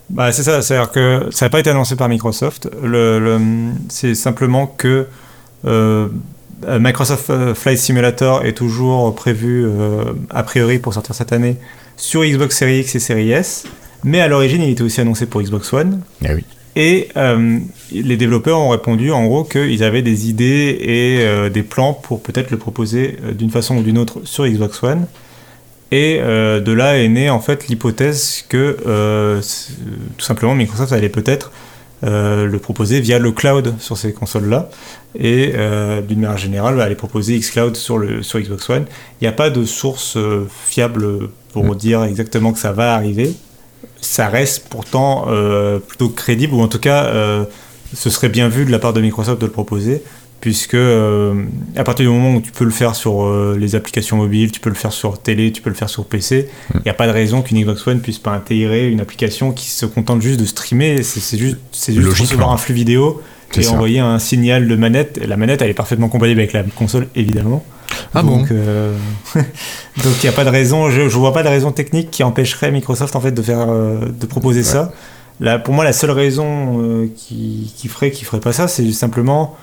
[0.10, 2.70] Bah, c'est ça, c'est-à-dire que ça n'a pas été annoncé par Microsoft.
[2.84, 3.40] Le,
[3.90, 5.08] c'est simplement que
[5.66, 6.08] euh,
[6.68, 11.58] Microsoft euh, Flight Simulator est toujours prévu, euh, a priori, pour sortir cette année
[11.98, 13.66] sur Xbox Series X et Series S.
[14.04, 16.02] Mais à l'origine, il était aussi annoncé pour Xbox One.
[16.24, 16.44] Ah oui.
[16.76, 17.10] Et
[17.92, 22.50] les développeurs ont répondu en gros qu'ils avaient des idées et des plans pour peut-être
[22.50, 25.06] le proposer d'une façon ou d'une autre sur Xbox One.
[25.94, 29.40] Et euh, de là est née en fait l'hypothèse que euh,
[30.18, 31.52] tout simplement Microsoft allait peut-être
[32.02, 34.70] le proposer via le cloud sur ces consoles-là.
[35.18, 35.54] Et
[36.06, 38.86] d'une manière générale, aller proposer xCloud sur, le, sur Xbox One.
[39.22, 40.18] Il n'y a pas de source
[40.66, 41.76] fiable pour mm.
[41.76, 43.34] dire exactement que ça va arriver.
[44.02, 45.28] Ça reste pourtant
[45.88, 47.12] plutôt crédible, ou en tout cas,
[47.94, 50.04] ce serait bien vu de la part de Microsoft de le proposer
[50.44, 51.46] puisque euh,
[51.78, 54.60] à partir du moment où tu peux le faire sur euh, les applications mobiles, tu
[54.60, 57.08] peux le faire sur télé, tu peux le faire sur PC, il n'y a pas
[57.08, 60.46] de raison qu'une Xbox One puisse pas intégrer une application qui se contente juste de
[60.46, 63.22] streamer, c'est juste, c'est juste recevoir un flux vidéo
[63.56, 65.18] et envoyer un signal de manette.
[65.26, 67.64] La manette, elle est parfaitement compatible avec la console, évidemment.
[68.14, 68.96] Ah donc, bon euh,
[69.36, 72.24] Donc il n'y a pas de raison, je, ne vois pas de raison technique qui
[72.24, 74.92] empêcherait Microsoft en fait de faire, de proposer ça.
[75.40, 79.56] Là, pour moi, la seule raison qui, qui, ferait, qui ferait pas ça, c'est simplement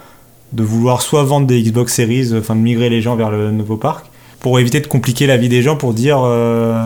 [0.53, 3.77] de vouloir soit vendre des Xbox Series, enfin de migrer les gens vers le nouveau
[3.77, 4.07] parc,
[4.41, 6.85] pour éviter de compliquer la vie des gens, pour dire euh,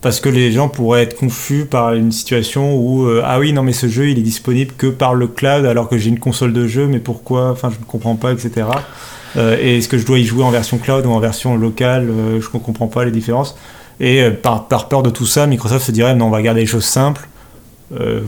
[0.00, 3.62] parce que les gens pourraient être confus par une situation où euh, ah oui non
[3.62, 6.52] mais ce jeu il est disponible que par le cloud alors que j'ai une console
[6.52, 8.78] de jeu mais pourquoi enfin je ne comprends pas etc euh,
[9.36, 12.08] et est-ce que je dois y jouer en version cloud ou en version locale
[12.40, 13.56] je ne comprends pas les différences
[14.00, 16.66] et par, par, peur de tout ça Microsoft se dirait non on va garder les
[16.66, 17.28] choses simples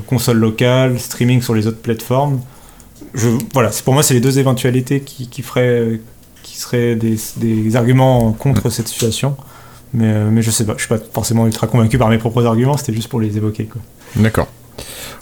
[0.06, 2.40] console locale streaming sur les autres plateformes
[3.54, 9.36] voilà, pour moi, c'est les deux éventualités qui, seraient des, arguments contre cette situation.
[9.94, 12.44] Mais, euh, mais je sais pas, je suis pas forcément ultra convaincu par mes propres
[12.44, 13.68] arguments, c'était juste pour les évoquer.
[14.16, 14.48] D'accord.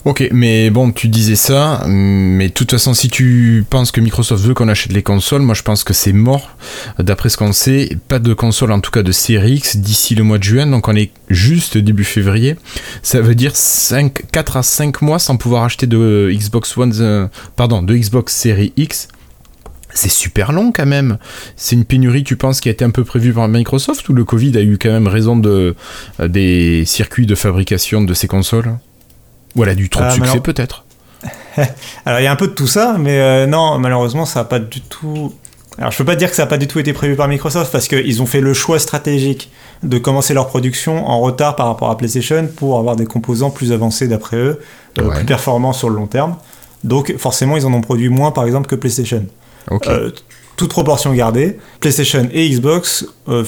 [0.05, 4.43] Ok, mais bon, tu disais ça, mais de toute façon, si tu penses que Microsoft
[4.43, 6.55] veut qu'on achète les consoles, moi je pense que c'est mort.
[6.99, 10.23] D'après ce qu'on sait, pas de console, en tout cas de série X, d'ici le
[10.23, 12.55] mois de juin, donc on est juste début février.
[13.01, 17.27] Ça veut dire 5, 4 à 5 mois sans pouvoir acheter de Xbox One, euh,
[17.55, 19.07] pardon, de Xbox Series X.
[19.95, 21.17] C'est super long quand même.
[21.55, 24.25] C'est une pénurie, tu penses, qui a été un peu prévue par Microsoft ou le
[24.25, 25.73] Covid a eu quand même raison de,
[26.19, 28.77] euh, des circuits de fabrication de ces consoles?
[29.55, 30.85] Ou elle a du trop de euh, succès peut-être
[32.05, 34.45] Alors il y a un peu de tout ça, mais euh, non, malheureusement ça n'a
[34.45, 35.33] pas du tout...
[35.77, 37.71] Alors je peux pas dire que ça n'a pas du tout été prévu par Microsoft
[37.71, 39.51] parce qu'ils ont fait le choix stratégique
[39.83, 43.71] de commencer leur production en retard par rapport à PlayStation pour avoir des composants plus
[43.71, 44.59] avancés d'après eux,
[44.99, 46.37] euh, plus performants sur le long terme.
[46.83, 49.25] Donc forcément ils en ont produit moins par exemple que PlayStation.
[49.69, 50.11] Okay
[50.55, 53.43] toute proportion gardée, PlayStation et Xbox euh,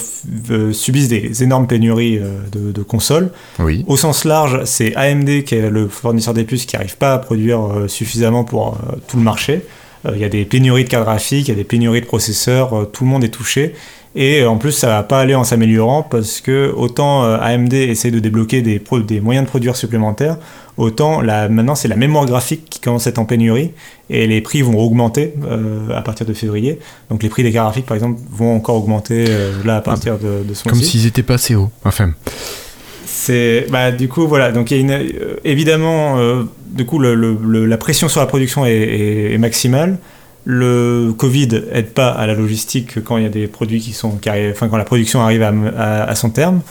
[0.50, 3.30] euh, subissent des énormes pénuries euh, de, consoles.
[3.58, 3.84] Oui.
[3.86, 7.18] Au sens large, c'est AMD qui est le fournisseur des puces qui n'arrive pas à
[7.18, 9.62] produire suffisamment pour tout le marché.
[10.10, 12.88] Il y a des pénuries de cartes graphiques, il y a des pénuries de processeurs,
[12.92, 13.74] tout le monde est touché.
[14.14, 18.20] Et en plus, ça va pas aller en s'améliorant parce que autant AMD essaie de
[18.20, 20.38] débloquer des, des moyens de produire supplémentaires,
[20.78, 23.72] autant la, maintenant c'est la mémoire graphique qui commence à être en pénurie
[24.08, 26.78] et les prix vont augmenter euh, à partir de février.
[27.10, 30.18] Donc les prix des cartes graphiques par exemple vont encore augmenter euh, là à partir
[30.18, 32.12] de, de ce Comme s'ils étaient pas assez hauts, enfin.
[33.04, 36.16] C'est bah, du coup voilà donc y a une, euh, évidemment
[36.70, 39.98] du coup le, la pression sur la production est, maximale.
[40.44, 44.12] Le Covid aide pas à la logistique quand il y a des produits qui sont
[44.12, 46.62] qui enfin quand la production arrive à, à son terme.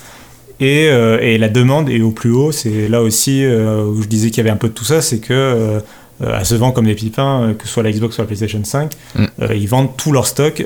[0.59, 2.51] Et, et, la demande est au plus haut.
[2.51, 5.19] C'est là aussi où je disais qu'il y avait un peu de tout ça, c'est
[5.19, 5.81] que
[6.23, 8.25] euh, à se vendre comme des pipins, euh, que ce soit la Xbox ou la
[8.25, 8.91] PlayStation 5.
[9.15, 9.25] Mm.
[9.43, 10.65] Euh, ils vendent tout leur stock.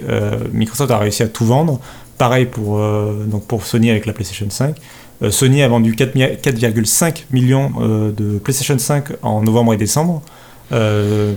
[0.53, 1.79] Microsoft a réussi à tout vendre.
[2.17, 2.79] Pareil pour,
[3.25, 4.75] donc pour Sony avec la PlayStation 5.
[5.31, 7.71] Sony a vendu 4,5 millions
[8.15, 10.21] de PlayStation 5 en novembre et décembre.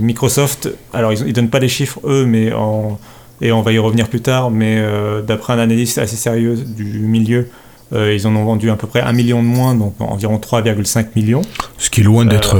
[0.00, 2.98] Microsoft, alors ils ne donnent pas les chiffres eux, mais en,
[3.40, 4.78] et on va y revenir plus tard, mais
[5.26, 7.48] d'après un analyste assez sérieux du milieu,
[7.94, 11.42] ils en ont vendu à peu près un million de moins, donc environ 3,5 millions.
[11.78, 12.56] Ce qui est loin d'être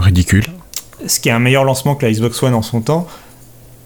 [0.00, 0.46] ridicule
[1.06, 3.06] ce qui est un meilleur lancement que la Xbox One en son temps.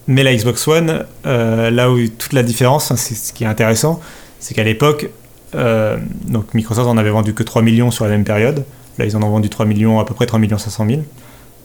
[0.08, 3.46] Mais la Xbox One, euh, là où toute la différence, hein, c'est ce qui est
[3.46, 4.00] intéressant,
[4.38, 5.10] c'est qu'à l'époque,
[5.54, 5.96] euh,
[6.26, 8.64] donc Microsoft en avait vendu que 3 millions sur la même période.
[8.98, 11.02] Là, ils en ont vendu 3 millions, à peu près 3 millions 500 000,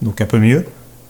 [0.02, 0.66] donc un peu mieux.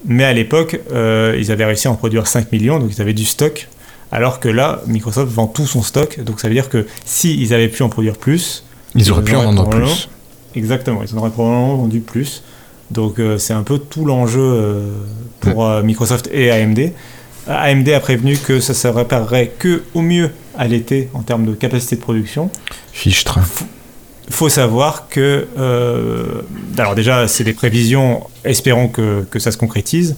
[0.06, 3.14] Mais à l'époque, euh, ils avaient réussi à en produire 5 millions, donc ils avaient
[3.14, 3.70] du stock.
[4.12, 7.54] Alors que là, Microsoft vend tout son stock, donc ça veut dire que s'ils ils
[7.54, 10.10] avaient pu en produire plus, ils, auraient pu en vendre plus.
[10.56, 12.44] Exactement, ils en auraient probablement vendu plus.
[12.92, 14.92] Donc euh, c'est un peu tout l'enjeu euh,
[15.40, 16.92] pour euh, Microsoft et AMD.
[17.48, 21.54] AMD a prévenu que ça se réparerait que au mieux à l'été en termes de
[21.54, 22.52] capacité de production.
[22.92, 23.40] Fichtre.
[24.28, 25.48] Il faut savoir que,
[26.78, 30.16] alors déjà, c'est des prévisions, espérons que, que, ça se concrétise.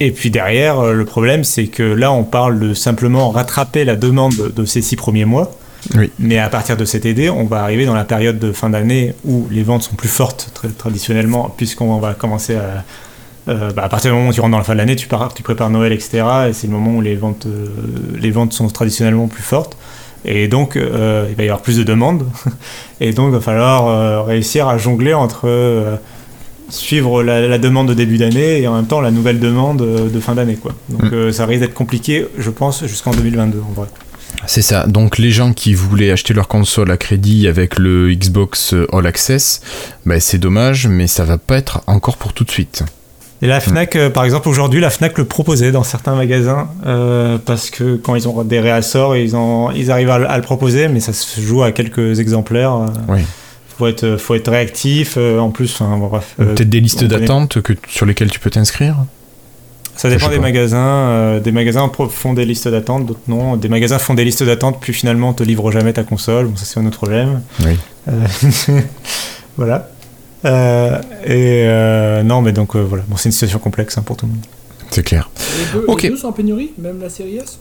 [0.00, 4.52] Et puis derrière, le problème, c'est que là, on parle de simplement rattraper la demande
[4.54, 5.52] de ces six premiers mois.
[6.18, 9.14] Mais à partir de cet été, on va arriver dans la période de fin d'année
[9.24, 12.84] où les ventes sont plus fortes très, traditionnellement, puisqu'on va commencer à...
[13.46, 15.06] Euh, bah, à partir du moment où tu rentres dans la fin de l'année, tu,
[15.34, 16.24] tu prépares Noël, etc.
[16.48, 17.66] Et c'est le moment où les ventes, euh,
[18.18, 19.76] les ventes sont traditionnellement plus fortes.
[20.24, 22.26] Et donc, euh, il va y avoir plus de demandes.
[23.00, 25.98] Et donc, il va falloir réussir à jongler entre
[26.68, 30.34] suivre la, demande de début d'année et en même temps la nouvelle demande de fin
[30.34, 30.56] d'année.
[30.56, 30.72] quoi.
[30.88, 31.32] Donc mm.
[31.32, 33.88] ça risque d'être compliqué, je pense, jusqu'en 2022 en vrai.
[34.46, 34.86] C'est ça.
[34.86, 39.60] Donc les gens qui voulaient acheter leur console à crédit avec le Xbox All Access,
[40.04, 42.84] bah, c'est dommage, mais ça va pas être encore pour tout de suite.
[43.42, 47.36] Et la Fnac, euh, par exemple, aujourd'hui, la Fnac le proposait dans certains magasins euh,
[47.44, 49.34] parce que quand ils ont des réassorts, ils,
[49.76, 52.74] ils arrivent à, le proposer, mais ça se joue à quelques exemplaires.
[52.74, 52.86] Euh.
[53.08, 53.20] oui.
[53.78, 55.16] Faut être, faut être réactif.
[55.16, 56.34] en plus, bref.
[56.36, 58.96] Peut-être des listes d'attente que, sur lesquelles tu peux t'inscrire?
[59.96, 61.38] Ça dépend des magasins.
[61.38, 63.56] des magasins font des listes d'attente, d'autres non.
[63.56, 66.46] Des magasins font des listes d'attente, puis finalement te livrent jamais ta console.
[66.46, 67.42] Bon, ça c'est un autre problème.
[67.64, 67.76] Oui.
[69.56, 69.88] voilà.
[70.44, 74.16] Euh, et euh, non, mais donc euh, voilà, bon, c'est une situation complexe hein, pour
[74.16, 74.42] tout le monde.
[74.90, 75.30] C'est clair.
[75.58, 76.18] Les deux, ok.
[76.18, 77.58] sont en pénurie, même la série S?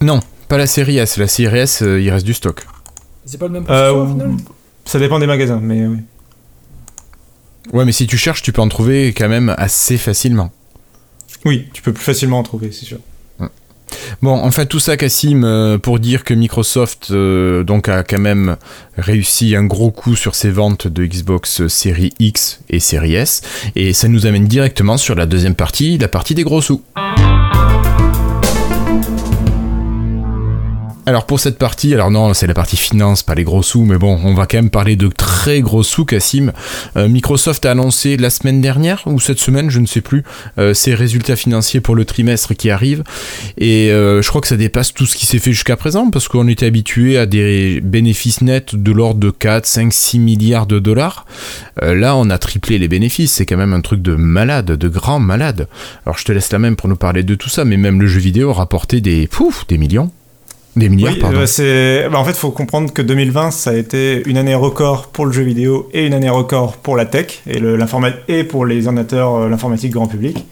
[0.00, 1.16] Non, pas la série S.
[1.16, 2.66] La série S, il reste du stock.
[3.24, 4.30] C'est pas le même processeur au final?
[4.90, 5.98] Ça dépend des magasins, mais oui.
[7.72, 10.50] Ouais, mais si tu cherches, tu peux en trouver quand même assez facilement.
[11.44, 12.98] Oui, tu peux plus facilement en trouver, c'est sûr.
[14.20, 18.56] Bon, enfin tout ça, Cassim, euh, pour dire que Microsoft euh, donc a quand même
[18.98, 23.42] réussi un gros coup sur ses ventes de Xbox Series X et Series S,
[23.76, 26.82] et ça nous amène directement sur la deuxième partie, la partie des gros sous.
[31.10, 33.98] Alors pour cette partie, alors non, c'est la partie finance, pas les gros sous, mais
[33.98, 36.52] bon, on va quand même parler de très gros sous, Cassim.
[36.96, 40.22] Euh, Microsoft a annoncé la semaine dernière, ou cette semaine, je ne sais plus,
[40.58, 43.02] euh, ses résultats financiers pour le trimestre qui arrive.
[43.58, 46.28] Et euh, je crois que ça dépasse tout ce qui s'est fait jusqu'à présent, parce
[46.28, 50.78] qu'on était habitué à des bénéfices nets de l'ordre de 4, 5, 6 milliards de
[50.78, 51.26] dollars.
[51.82, 55.18] là, on a triplé les bénéfices, c'est quand même un truc de malade, de grand
[55.18, 55.66] malade.
[56.06, 58.06] Alors je te laisse la même pour nous parler de tout ça, mais même le
[58.06, 60.12] jeu vidéo a rapporté des, pouf, des millions.
[60.80, 61.44] Des milliards, pardon.
[61.58, 65.08] Euh, bah, en fait, il faut comprendre que 2020, ça a été une année record
[65.08, 67.78] pour le jeu vidéo et une année record pour la tech et, le,
[68.28, 70.46] et pour les ordinateurs, euh, l'informatique grand public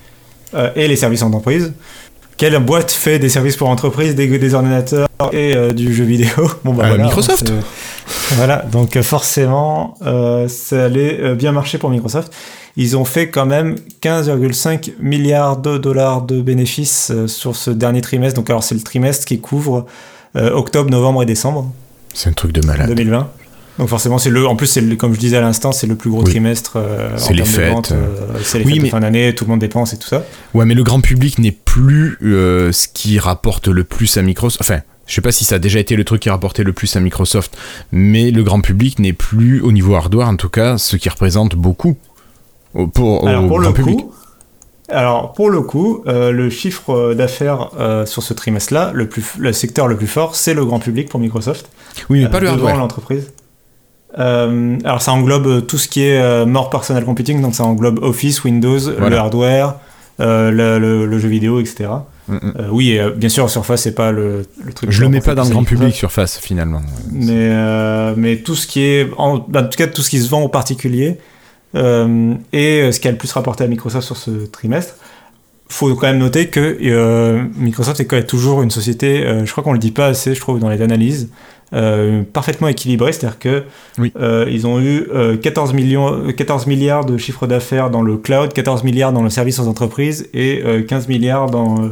[0.53, 1.73] euh, et les services entreprises.
[2.37, 6.29] Quelle boîte fait des services pour entreprises, des, des ordinateurs et du jeu vidéo?
[6.65, 7.51] Bon, bah, Microsoft
[8.37, 9.95] Voilà, donc forcément,
[10.47, 12.33] ça allait bien marcher pour Microsoft
[12.81, 18.37] ils ont fait quand même 15,5 milliards de dollars de bénéfices sur ce dernier trimestre.
[18.39, 19.85] Donc alors c'est le trimestre qui couvre
[20.37, 21.73] euh, octobre, novembre et décembre.
[22.15, 22.89] C'est un truc de malade.
[22.89, 23.31] 2020.
[23.79, 26.11] Donc forcément, c'est le, en plus, c'est comme je disais à l'instant, c'est le plus
[26.11, 26.73] gros trimestre.
[26.77, 27.93] Euh, c'est les fêtes.
[27.93, 30.25] Euh, c'est les fêtes de fin d'année, tout le monde dépense et tout ça.
[30.53, 34.61] Ouais, mais le grand public n'est plus ce qui rapporte le plus à Microsoft.
[34.61, 36.95] Enfin, je sais pas si ça a déjà été le truc qui rapportait le plus
[36.97, 37.57] à Microsoft,
[37.93, 41.55] mais le grand public n'est plus au niveau hardware, en tout cas, ce qui représente
[41.55, 41.97] beaucoup
[42.93, 44.01] pour, Alors, pour le public.
[44.89, 49.53] Alors pour le coup, euh, le chiffre d'affaires euh, sur ce trimestre-là, le, plus, le
[49.53, 51.69] secteur le plus fort, c'est le grand public pour Microsoft.
[52.09, 52.77] Oui, mais pas le euh, hardware.
[52.77, 53.33] l'entreprise.
[54.15, 58.79] alors ça englobe tout ce qui est more personal computing, donc ça englobe Office, Windows,
[58.79, 59.75] le hardware,
[60.19, 61.91] le, jeu vidéo, etc.
[62.29, 62.53] Mm, mm.
[62.71, 64.91] oui, bien sûr, Surface, c'est pas le, truc.
[64.91, 66.81] Je le mets pas dans le grand public, Surface, finalement.
[67.13, 67.51] Mais,
[68.17, 70.49] mais tout ce qui est, en, en, tout cas, tout ce qui se vend aux
[70.49, 71.19] particuliers,
[71.75, 74.97] euh, et euh, ce qui a le plus rapporté à Microsoft sur ce trimestre.
[75.71, 79.63] Faut quand même noter que euh, Microsoft est quand même toujours une société, je crois
[79.63, 81.29] qu'on le dit pas assez, je trouve, dans les analyses,
[82.33, 83.65] parfaitement équilibrée, c'est-à-dire que
[84.49, 85.07] ils ont eu
[85.43, 89.59] 14, millions, 14 milliards de chiffre d'affaires dans le cloud, 14 milliards dans le service
[89.59, 91.87] aux entreprises et 15 milliards dans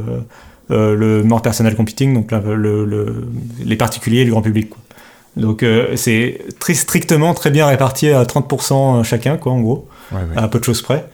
[0.70, 2.30] le more personal computing, donc
[3.62, 4.70] les particuliers et le grand public.
[5.37, 9.87] Donc euh, c'est très strictement très bien réparti à 30% chacun, quoi, en gros,
[10.35, 11.07] à peu de choses près.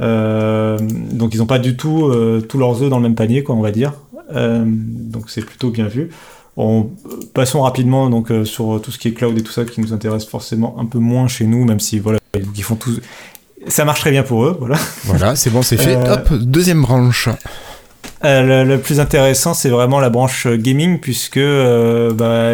[0.00, 3.42] Euh, donc ils n'ont pas du tout euh, tous leurs œufs dans le même panier,
[3.42, 3.92] quoi, on va dire.
[4.32, 6.10] donc c'est plutôt bien vu.
[6.56, 6.88] On,
[7.34, 10.24] passons rapidement donc sur tout ce qui est cloud et tout ça qui nous intéresse
[10.24, 13.00] forcément un peu moins chez nous, même si voilà, ils font tout.
[13.66, 14.76] Ça marche très bien pour eux, voilà.
[15.04, 15.96] Voilà, c'est bon, c'est fait.
[15.96, 17.28] Hop, deuxième branche.
[18.22, 22.52] le, plus intéressant, c'est vraiment la branche gaming, puisque bah,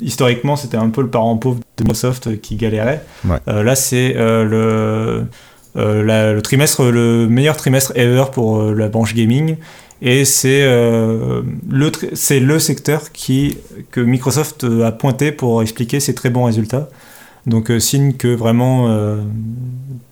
[0.00, 3.04] historiquement, c'était un peu le parent pauvre de Microsoft qui galérait.
[3.48, 5.26] Euh, là, c'est euh,
[5.74, 6.02] le,
[6.34, 9.56] le trimestre, le meilleur trimestre ever pour euh, la branche gaming.
[10.02, 13.56] Et c'est le, c'est le secteur qui,
[13.90, 16.90] que Microsoft a pointé pour expliquer ses très bons résultats.
[17.46, 18.94] Donc, signe que vraiment,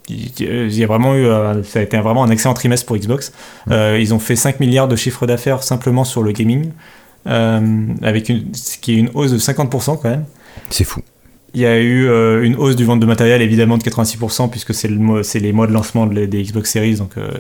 [0.09, 1.27] il y a vraiment eu,
[1.64, 3.35] ça a été vraiment un excellent trimestre pour Xbox.
[3.70, 6.70] ils ont fait 5 milliards de chiffre d'affaires simplement sur le gaming.
[7.27, 10.25] Euh, avec une, ce qui est une hausse de 50% quand même.
[10.71, 11.01] C'est fou.
[11.55, 14.75] Il y a eu euh, une hausse du vente de matériel évidemment de 86% puisque
[14.75, 16.97] c'est le, les mois de lancement des Xbox Series.
[16.97, 17.31] Donc euh,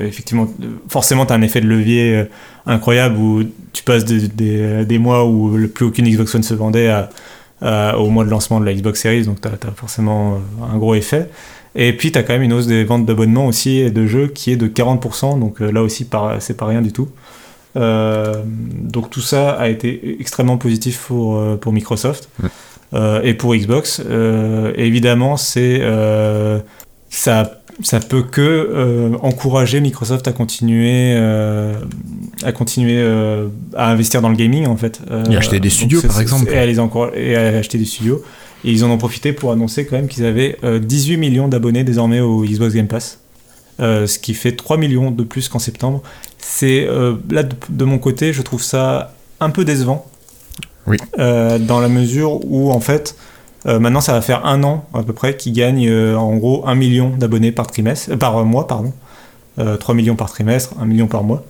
[0.00, 0.48] effectivement,
[0.88, 2.24] forcément, tu as un effet de levier
[2.66, 6.88] incroyable où tu passes des mois où plus aucune Xbox One se vendait
[7.60, 9.24] à, au mois de lancement de la Xbox Series.
[9.24, 10.40] Donc tu as, forcément
[10.72, 11.28] un gros effet.
[11.76, 14.26] Et puis, tu as quand même une hausse des ventes d'abonnements aussi et de jeux
[14.26, 16.04] qui est de 40%, donc là aussi,
[16.40, 17.08] c'est pas rien du tout.
[17.74, 22.28] Donc tout ça a été extrêmement positif pour, pour Microsoft
[23.22, 24.02] et pour Xbox.
[24.76, 25.82] évidemment, c'est
[27.08, 31.74] ça ça peut que euh, encourager Microsoft à continuer euh,
[32.42, 35.00] à continuer euh, à investir dans le gaming en fait.
[35.30, 36.50] Et acheter des studios par exemple.
[36.50, 36.78] et à, les
[37.14, 38.22] et à acheter des studios.
[38.64, 42.20] Et ils en ont profité pour annoncer quand même qu'ils avaient 18 millions d'abonnés désormais
[42.20, 43.19] au Xbox Game Pass
[43.80, 46.02] ce qui fait 3 millions de plus qu'en septembre
[46.38, 46.86] c'est
[47.30, 50.06] là de, mon côté je trouve ça un peu décevant
[50.86, 50.98] oui.
[51.16, 53.16] dans la mesure où en fait
[53.66, 56.66] euh, maintenant, ça va faire un an à peu près qu'ils gagnent euh, en gros
[56.66, 58.92] un million d'abonnés par trimestre, euh, par mois, pardon.
[59.78, 61.44] 3 millions par trimestre, 1 million par mois.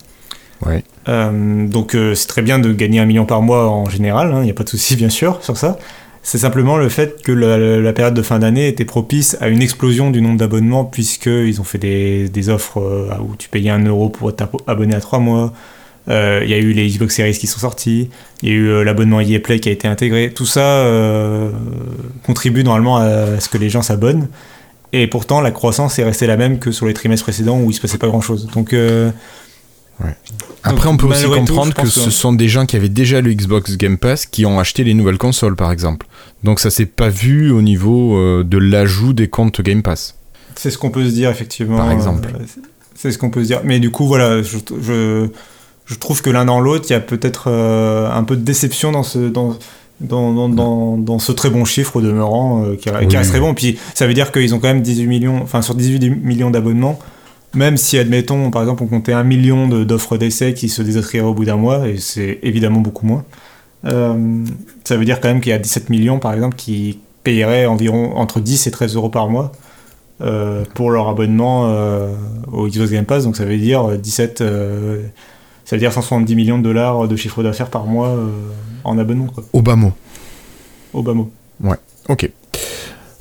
[0.67, 0.83] Ouais.
[1.07, 4.51] donc c'est très bien de gagner un million par mois en général, il hein, n'y
[4.51, 5.79] a pas de souci bien sûr sur ça.
[6.23, 10.11] C'est simplement le fait que la, période de fin d'année était propice à une explosion
[10.11, 12.79] du nombre d'abonnements puisqu'ils ont fait des, offres
[13.21, 15.53] où tu payais un euro pour t'abonner à 3 mois,
[16.09, 18.11] euh, il y a eu les Xbox Series qui sont sortis,
[18.43, 20.33] il y a eu euh, l'abonnement EA Play qui a été intégré.
[20.33, 21.51] Tout ça euh,
[22.25, 24.29] contribue normalement à ce que les gens s'abonnent.
[24.93, 27.75] Et pourtant, la croissance est restée la même que sur les trimestres précédents où il
[27.75, 28.49] se passait pas grand chose.
[28.53, 28.75] Donc,
[30.63, 33.77] Après, on peut aussi comprendre que ce sont des gens qui avaient déjà le Xbox
[33.77, 36.07] Game Pass qui ont acheté les nouvelles consoles, par exemple.
[36.45, 40.17] Donc, ça s'est pas vu au niveau de l'ajout des comptes Game Pass.
[40.57, 41.79] C'est ce qu'on peut se dire, effectivement.
[41.79, 42.29] Par exemple.
[42.95, 43.61] c'est ce qu'on peut se dire.
[43.65, 44.59] Mais du coup, voilà, je
[45.91, 48.93] je trouve que l'un dans l'autre, il y a peut-être euh, un peu de déception
[48.93, 49.57] dans ce, dans,
[50.01, 53.55] dans, dans, dans, ce très bon chiffre au demeurant, euh, qui, reste très bon.
[53.55, 57.01] Puis ça veut dire qu'ils ont quand même 18 millions, enfin sur 18 millions d'abonnements,
[57.55, 61.35] même si, admettons, par exemple, on comptait un million d'offres d'essai qui se désinscriraient au
[61.35, 63.25] bout d'un mois, et c'est évidemment beaucoup moins,
[63.87, 64.45] euh,
[64.85, 68.17] ça veut dire quand même qu'il y a 17 millions, par exemple, qui payeraient environ
[68.17, 69.53] entre 10 et 13 euros par mois.
[70.75, 71.63] pour leur abonnement
[72.53, 74.43] au Xbox Game Pass, donc ça veut dire 17,
[75.71, 78.29] ça veut dire 170 millions de dollars de chiffre d'affaires par mois euh,
[78.83, 79.29] en abonnement.
[79.29, 79.45] Quoi.
[79.53, 79.93] Au bas mot.
[80.93, 81.31] Au bas mot.
[81.63, 81.77] Ouais,
[82.09, 82.29] ok.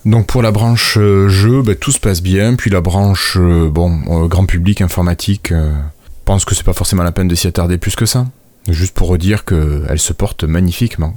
[0.10, 2.56] Donc pour la branche euh, jeu, bah, tout se passe bien.
[2.56, 3.91] Puis la branche euh, bon
[4.26, 5.54] grand public informatique,
[6.26, 8.26] pense que c'est pas forcément la peine de s'y attarder plus que ça.
[8.67, 11.13] Juste pour redire qu'elle se porte magnifiquement.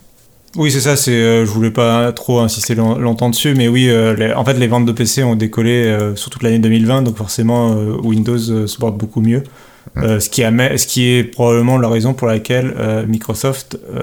[0.57, 0.97] Oui, c'est ça.
[0.97, 3.91] C'est, je voulais pas trop insister longtemps dessus, mais oui,
[4.37, 8.39] en fait, les ventes de PC ont décollé sur toute l'année 2020, donc forcément, Windows
[8.39, 9.43] se porte beaucoup mieux.
[9.99, 14.03] Euh, ce, qui ce qui est probablement la raison pour laquelle euh, Microsoft, euh,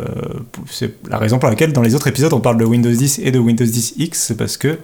[0.69, 3.31] c'est la raison pour laquelle dans les autres épisodes on parle de Windows 10 et
[3.31, 4.77] de Windows 10 X, c'est parce que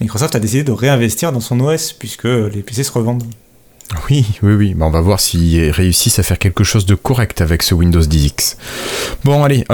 [0.00, 3.24] Microsoft a décidé de réinvestir dans son OS puisque les PC se revendent.
[4.10, 4.76] Oui, oui, oui.
[4.78, 8.56] on va voir s'ils réussissent à faire quelque chose de correct avec ce Windows 10X.
[9.24, 9.64] Bon, allez,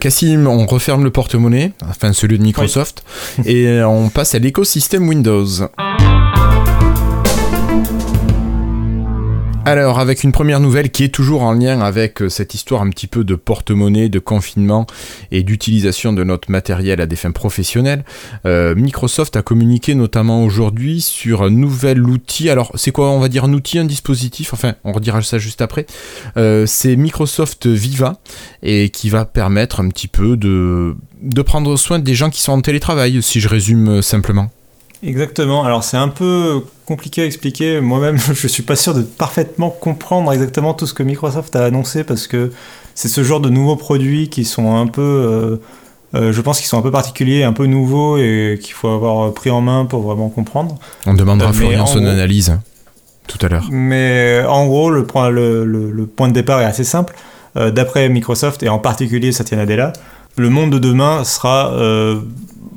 [0.00, 3.04] Cassim, on referme le porte-monnaie, enfin celui de Microsoft,
[3.44, 5.46] et on passe à l'écosystème Windows.
[9.70, 12.88] Alors, avec une première nouvelle qui est toujours en lien avec euh, cette histoire un
[12.88, 14.86] petit peu de porte-monnaie, de confinement
[15.30, 18.02] et d'utilisation de notre matériel à des fins professionnelles,
[18.46, 22.48] euh, Microsoft a communiqué notamment aujourd'hui sur un nouvel outil.
[22.48, 24.54] Alors, c'est quoi On va dire un outil, un dispositif?
[24.54, 25.84] Enfin, on redira ça juste après.
[26.38, 28.16] Euh, c'est Microsoft Viva
[28.62, 32.52] et qui va permettre un petit peu de, de prendre soin des gens qui sont
[32.52, 34.48] en télétravail, si je résume simplement.
[35.02, 35.64] Exactement.
[35.64, 37.80] Alors c'est un peu compliqué à expliquer.
[37.80, 42.04] Moi-même, je suis pas sûr de parfaitement comprendre exactement tout ce que Microsoft a annoncé
[42.04, 42.50] parce que
[42.94, 45.56] c'est ce genre de nouveaux produits qui sont un peu, euh,
[46.18, 49.32] euh, je pense qu'ils sont un peu particuliers, un peu nouveaux et qu'il faut avoir
[49.32, 50.76] pris en main pour vraiment comprendre.
[51.06, 52.60] On demandera à euh, Florian son analyse hein,
[53.28, 53.68] tout à l'heure.
[53.70, 57.14] Mais en gros, le point, le, point de départ est assez simple.
[57.54, 59.92] D'après Microsoft et en particulier Satya Nadella,
[60.38, 61.72] le monde de demain sera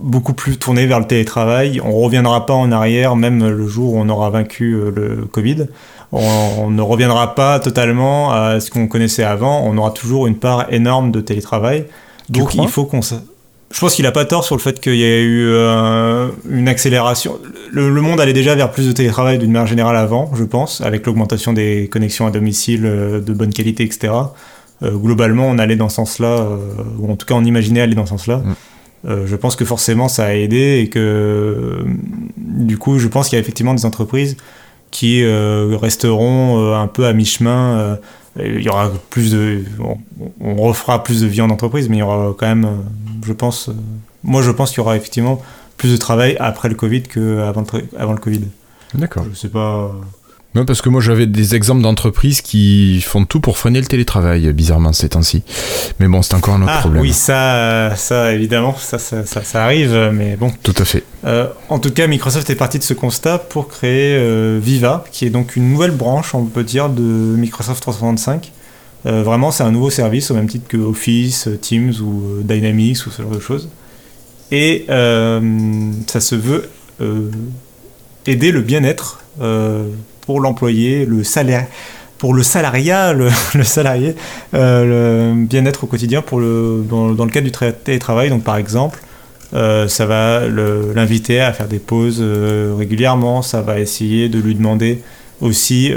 [0.02, 1.82] beaucoup plus tourné vers le télétravail.
[1.84, 5.26] On ne reviendra pas en arrière, même le jour où on aura vaincu euh, le
[5.26, 5.67] Covid.
[6.12, 9.63] On, ne reviendra pas totalement à ce qu'on connaissait avant.
[9.65, 11.86] On aura toujours une part énorme de télétravail.
[12.30, 15.06] Donc il faut qu'on je pense qu'il n'a pas tort sur le fait qu'il y
[15.06, 17.39] a eu euh, une accélération.
[17.71, 21.06] Le, monde allait déjà vers plus de télétravail d'une manière générale avant, je pense, avec
[21.06, 24.12] l'augmentation des connexions à domicile euh, de bonne qualité, etc.
[24.81, 26.47] globalement, on allait dans ce sens-là,
[26.99, 28.37] ou en tout cas on imaginait aller dans ce sens-là.
[28.37, 28.55] Mm.
[29.07, 31.83] Euh, je pense que forcément ça a aidé et que
[32.37, 34.37] du coup je pense qu'il y a effectivement des entreprises
[34.91, 37.97] qui euh, resteront euh, un peu à mi-chemin.
[38.37, 39.63] il y aura plus de,
[40.39, 42.67] on, refera plus de vie en entreprise, mais il y aura quand même,
[43.25, 43.71] je pense,
[44.23, 45.41] moi je pense qu'il y aura effectivement
[45.77, 47.65] plus de travail après le Covid qu'avant
[47.97, 48.41] avant le Covid.
[48.93, 49.25] D'accord.
[49.32, 49.95] Je sais pas.
[50.54, 54.52] Non, parce que moi j'avais des exemples d'entreprises qui font tout pour freiner le télétravail,
[54.52, 55.43] bizarrement ces temps-ci.
[55.99, 57.02] Mais bon, c'est encore un autre ah, problème.
[57.02, 60.52] Oui, ça, ça évidemment, ça, ça, ça, arrive, mais bon.
[60.62, 61.04] Tout à fait.
[61.26, 65.26] Euh, en tout cas, Microsoft est parti de ce constat pour créer euh, Viva, qui
[65.26, 68.52] est donc une nouvelle branche, on peut dire, de Microsoft 365.
[69.06, 73.10] Euh, vraiment, c'est un nouveau service au même titre que Office, Teams ou Dynamics ou
[73.10, 73.70] ce genre de choses.
[74.52, 76.70] Et ça se veut
[78.26, 79.24] aider le bien-être
[80.32, 81.67] pour l'employé, le salaire,
[82.17, 83.11] pour le salariat,
[83.53, 84.15] le, salarié,
[84.53, 88.29] euh, le bien-être au quotidien pour le, dans, le cadre du télétravail.
[88.29, 89.01] Donc par exemple,
[89.53, 94.55] euh, ça va l'inviter à faire des pauses euh, régulièrement, ça va essayer de lui
[94.55, 95.03] demander
[95.41, 95.91] aussi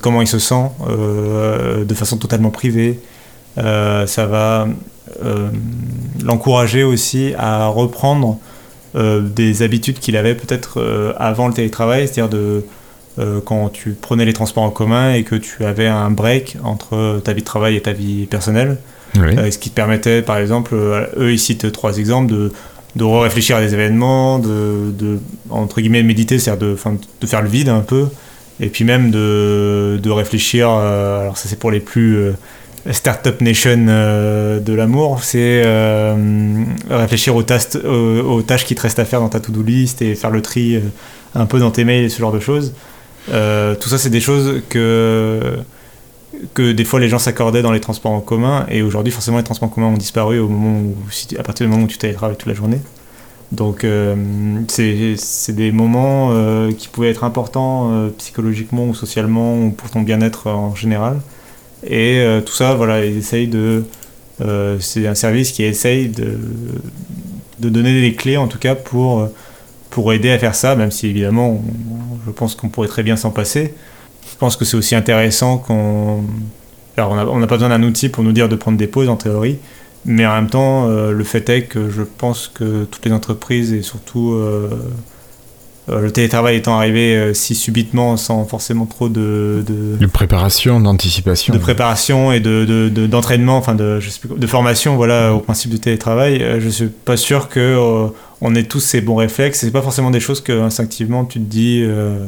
[0.00, 3.00] comment il se sent de façon totalement privée.
[3.56, 4.68] ça va
[6.24, 8.38] l'encourager aussi à reprendre
[8.94, 10.80] des habitudes qu'il avait peut-être
[11.18, 12.64] avant le télétravail, c'est-à-dire de
[13.18, 17.20] euh, quand tu prenais les transports en commun et que tu avais un break entre
[17.24, 18.76] ta vie de travail et ta vie personnelle.
[19.16, 22.52] Euh, ce qui te permettait, par exemple, euh, eux ils citent trois exemples de,
[22.96, 26.76] de réfléchir à des événements, de, de entre guillemets méditer, c'est-à-dire de,
[27.22, 28.08] de faire le vide un peu,
[28.60, 32.18] et puis même de, de réfléchir, alors ça c'est pour les plus
[32.90, 35.62] Startup Nation de l'amour, c'est
[36.90, 40.14] réfléchir aux, tâches, aux, tâches qui te restent à faire dans ta to-do list et
[40.14, 40.78] faire le tri
[41.34, 42.74] un peu dans tes mails et ce genre de choses.
[43.32, 45.58] Euh, tout ça, c'est des choses que,
[46.54, 48.66] que des fois les gens s'accordaient dans les transports en commun.
[48.70, 50.94] Et aujourd'hui, forcément, les transports en commun ont disparu au moment
[51.38, 52.80] à partir du moment où tu télétravailles toute la journée.
[53.52, 54.16] Donc, euh,
[54.68, 60.48] c'est des moments euh, qui pouvaient être importants psychologiquement ou socialement ou pour ton bien-être
[60.48, 61.20] en général.
[61.86, 63.84] Et tout ça, voilà, ils essayent de.
[64.80, 66.38] c'est un service qui essaye de,
[67.60, 69.28] de donner des clés, en tout cas, pour
[69.96, 71.64] pour aider à faire ça, même si évidemment,
[72.26, 73.72] je pense qu'on pourrait très bien s'en passer.
[74.30, 76.22] Je pense que c'est aussi intéressant qu'on.
[76.98, 79.16] Alors, on n'a pas besoin d'un outil pour nous dire de prendre des pauses en
[79.16, 79.56] théorie,
[80.04, 83.72] mais en même temps, euh, le fait est que je pense que toutes les entreprises
[83.72, 84.68] et surtout euh,
[85.88, 89.64] euh, le télétravail étant arrivé si subitement sans forcément trop de.
[89.66, 91.54] De, préparation, d'anticipation.
[91.54, 93.98] De préparation et de, d'entraînement, enfin de,
[94.36, 98.80] de formation voilà, au principe du télétravail, je suis pas sûr que on ait tous
[98.80, 99.60] ces bons réflexes.
[99.60, 102.18] C'est pas forcément des choses que instinctivement tu te dis euh,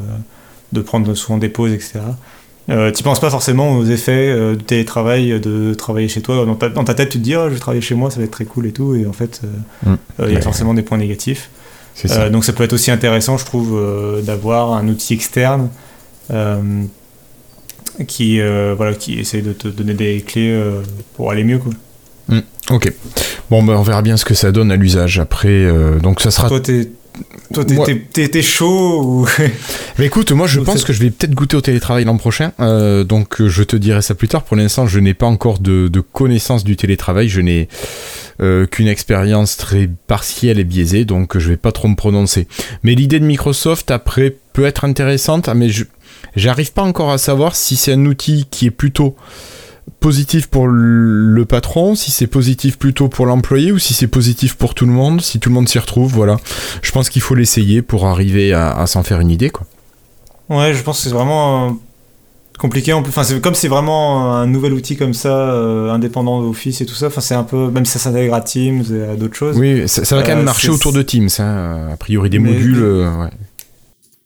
[0.73, 2.01] de prendre souvent des pauses, etc.
[2.71, 6.45] Euh, tu penses pas forcément aux effets euh, du télétravail, de travailler chez toi.
[6.45, 8.31] Dans ta, tête, tu te dis, oh, je vais travailler chez moi, ça va être
[8.31, 8.95] très cool et tout.
[8.95, 9.41] Et en fait,
[9.85, 9.95] mm.
[10.27, 11.51] il y a forcément des points négatifs.
[12.31, 13.81] donc ça peut être aussi intéressant, je trouve,
[14.23, 15.71] d'avoir un outil externe
[18.07, 18.41] qui,
[18.77, 20.63] voilà, qui essaie de te donner des clés
[21.15, 21.59] pour aller mieux.
[21.59, 21.73] Quoi.
[22.71, 22.93] Ok.
[23.51, 25.49] Bon, ben, on verra bien ce que ça donne à l'usage après.
[25.49, 26.49] Euh, donc ça sera.
[26.49, 26.91] Toi, t'es.
[27.53, 29.29] Toi, t'es chaud ou...
[29.99, 32.53] Mais écoute, moi, je pense que je vais peut-être goûter au télétravail l'an prochain.
[32.61, 34.45] Euh, donc, je te dirai ça plus tard.
[34.45, 37.29] Pour l'instant, je n'ai pas encore de, de connaissance du télétravail.
[37.29, 37.69] Je n'ai
[38.41, 42.47] euh, qu'une expérience très partielle et biaisée, donc je vais pas trop me prononcer.
[42.85, 45.85] Mais l'idée de Microsoft, après, peut être intéressante, mais je
[46.37, 49.17] j'arrive pas encore à savoir si c'est un outil qui est plutôt
[50.01, 54.75] positif pour le patron, si c'est positif plutôt pour l'employé ou si c'est positif pour
[54.75, 56.37] tout le monde, si tout le monde s'y retrouve, voilà.
[56.83, 59.67] Je pense qu'il faut l'essayer pour arriver à, s'en faire une idée, quoi.
[60.49, 61.73] Ouais, je pense que c'est vraiment euh,
[62.59, 62.95] compliqué.
[62.95, 66.95] Enfin, c'est comme c'est vraiment un nouvel outil comme ça, euh, indépendant d'Office et tout
[66.95, 67.09] ça.
[67.09, 69.59] Enfin, c'est un peu, même si ça s'intègre à Teams et à d'autres choses.
[69.59, 71.29] Oui, ça, va quand même euh, marcher autour de Teams.
[71.39, 71.89] Hein.
[71.93, 72.83] A priori, des modules.
[72.83, 73.31] ouais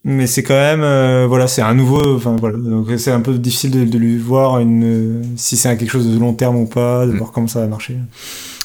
[0.04, 2.58] mais c'est quand même euh, voilà c'est un nouveau enfin voilà.
[2.58, 6.34] Donc c'est un peu difficile de, lui voir une si c'est quelque chose de long
[6.34, 7.18] terme ou pas de mm.
[7.18, 7.96] voir comment ça va marcher.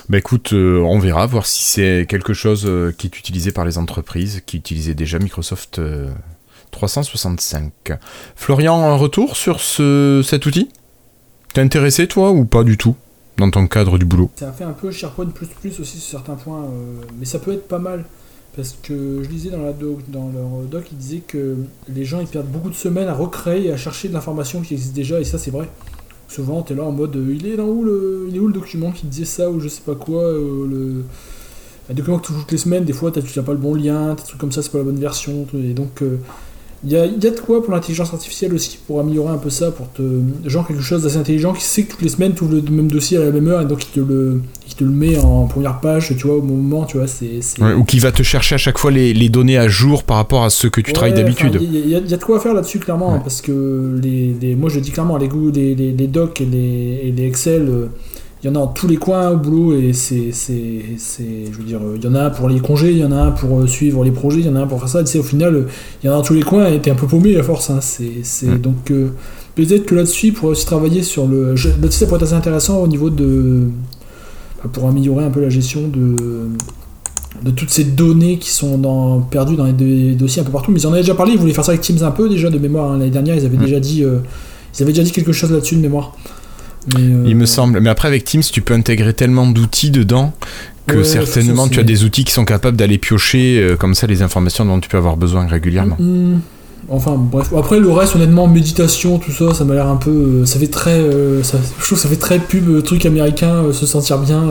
[0.09, 3.65] Bah écoute euh, on verra voir si c'est quelque chose euh, qui est utilisé par
[3.65, 5.79] les entreprises qui utilisaient déjà Microsoft
[6.71, 7.71] 365
[8.35, 10.69] Florian un retour sur ce cet outil?
[11.53, 12.95] T'es intéressé toi ou pas du tout
[13.37, 14.31] dans ton cadre du boulot?
[14.35, 16.65] Ça fait un peu SharePoint plus plus aussi sur certains points
[17.19, 18.05] mais ça peut être pas mal
[18.57, 21.55] parce que je lisais dans, la doc, dans leur doc, ils disaient que
[21.87, 24.73] les gens ils perdent beaucoup de semaines à recréer et à chercher de l'information qui
[24.73, 25.69] existe déjà, et ça c'est vrai.
[26.27, 28.91] Souvent, tu es là en mode il est où le, il est où le document
[28.91, 30.23] qui disait ça ou je sais pas quoi.
[30.23, 31.03] Euh, le,
[31.89, 34.15] un document que tu toutes les semaines, des fois tu n'as pas le bon lien,
[34.15, 35.47] des trucs comme ça, c'est pas la bonne version.
[35.53, 36.17] Et donc, euh,
[36.83, 39.49] il y, a, y, a, de quoi pour l'intelligence artificielle aussi pour améliorer un peu
[39.49, 40.03] ça, pour te.
[40.45, 42.89] Genre quelque chose d'assez intelligent qui sait que toutes les semaines tu ouvres le même
[42.89, 45.45] dossier à la même heure et donc il te le, il te le met en
[45.47, 47.39] première page, tu vois, au moment, tu vois, c'est.
[47.77, 50.43] ou qui va te chercher à chaque fois les, les, données à jour par rapport
[50.43, 51.57] à ce que tu travailles d'habitude.
[51.61, 54.91] Il y, a de quoi faire là-dessus, clairement, parce que les, les, moi je dis
[54.91, 57.67] clairement, les, les, les, docs et les, et Excel.
[57.69, 57.87] Euh,
[58.47, 61.79] il y en a dans tous les coins au boulot et c'est, je veux dire,
[61.95, 63.67] il y en a un pour les congés, il y en a un pour euh,
[63.67, 65.03] suivre les projets, il y en a un pour faire ça.
[65.03, 65.65] Tu sais, au final,
[66.01, 67.69] il y en a dans tous les coins et t'es un peu paumé à force.
[67.69, 67.79] Hein.
[67.81, 68.57] C'est, Mm.
[68.59, 69.09] donc euh,
[69.55, 71.55] peut-être que là-dessus, il pourrait aussi travailler sur le.
[71.55, 73.63] je- Là-dessus, ça pourrait être assez intéressant au niveau de,
[74.63, 76.15] bah, pour améliorer un peu la gestion de
[77.43, 80.71] de toutes ces données qui sont dans, perdues dans les do- dossiers un peu partout.
[80.71, 82.49] Mais ils en avaient déjà parlé, ils voulaient faire ça avec Teams un peu déjà
[82.49, 82.89] de mémoire.
[82.91, 82.97] hein.
[82.97, 83.61] L'année dernière, ils avaient Mm.
[83.65, 84.19] déjà dit, euh,
[84.75, 86.15] ils avaient déjà dit quelque chose là-dessus de mémoire.
[86.95, 87.79] Mais, euh, Il me semble.
[87.79, 90.33] Mais après, avec Teams, tu peux intégrer tellement d'outils dedans
[90.87, 93.93] que Ouais, certainement ça, tu as des outils qui sont capables d'aller piocher euh, comme
[93.93, 95.97] ça les informations dont tu peux avoir besoin régulièrement.
[95.99, 96.39] Hmm.
[96.89, 100.09] Enfin bref, après le reste honnêtement, méditation, tout ça, ça m'a l'air un peu...
[100.11, 100.91] euh, ça fait très...
[100.97, 104.45] euh, ça, je trouve ça fait très pub, truc américain, se sentir bien.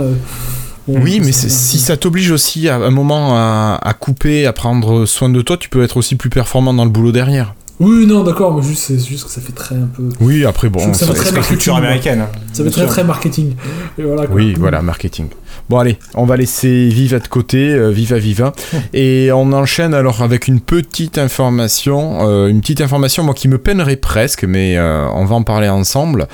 [0.86, 5.06] Bon, Oui, mais si ça t'oblige aussi à un moment à, à couper, à prendre
[5.06, 7.54] soin de toi, tu peux être aussi plus performant dans le boulot derrière.
[7.78, 10.08] Oui, non, d'accord, mais juste, c'est juste que ça fait très un peu...
[10.20, 10.94] Oui, après bon.
[10.94, 12.20] Ça va très C'est la marketing, culture américaine.
[12.22, 12.28] hein.
[12.54, 13.54] Ça fait très très marketing.
[13.98, 14.34] Et voilà, quoi.
[14.34, 15.28] Oui, voilà, marketing.
[15.68, 18.52] Bon allez, on va laisser Viva de côté, euh, Viva Viva,
[18.94, 23.58] et on enchaîne alors avec une petite information, euh, une petite information moi qui me
[23.58, 26.28] peinerait presque, mais euh, on va en parler ensemble.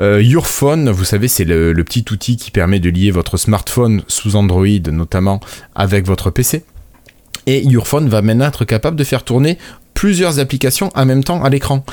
[0.00, 4.02] Your Phone, vous savez, c'est le, le petit outil qui permet de lier votre smartphone
[4.08, 5.38] sous Android notamment
[5.76, 6.64] avec votre PC.
[7.46, 9.58] Et Your Phone va maintenant être capable de faire tourner
[10.02, 11.84] plusieurs applications en même temps à l'écran.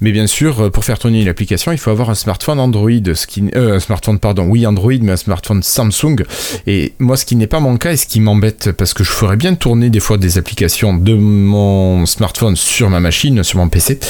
[0.00, 3.14] Mais bien sûr, euh, pour faire tourner une application, il faut avoir un smartphone Android,
[3.14, 6.24] ce qui, euh, un smartphone, pardon, oui Android, mais un smartphone Samsung.
[6.66, 9.10] Et moi, ce qui n'est pas mon cas et ce qui m'embête, parce que je
[9.10, 13.68] ferais bien tourner des fois des applications de mon smartphone sur ma machine, sur mon
[13.68, 14.00] PC.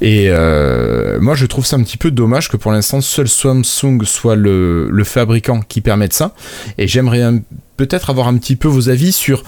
[0.00, 4.04] Et euh, moi, je trouve ça un petit peu dommage que pour l'instant, seul Samsung
[4.04, 6.32] soit le, fabricant qui permette ça.
[6.78, 7.30] Et j'aimerais
[7.76, 9.44] peut-être avoir un petit peu vos avis sur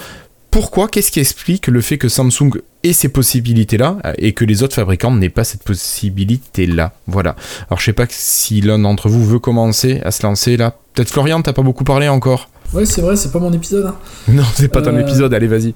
[0.51, 2.51] pourquoi, qu'est-ce qui explique le fait que Samsung
[2.85, 6.93] ait ces possibilités-là euh, et que les autres fabricants n'aient pas cette possibilité-là?
[7.07, 7.37] Voilà.
[7.69, 10.75] Alors je sais pas si l'un d'entre vous veut commencer à se lancer là.
[10.95, 12.49] Peut-être Florian, t'as pas beaucoup parlé encore.
[12.75, 13.87] Ouais, c'est vrai, c'est pas mon épisode.
[13.87, 13.95] hein.
[14.29, 15.75] Non, c'est pas ton Euh, épisode, allez vas-y.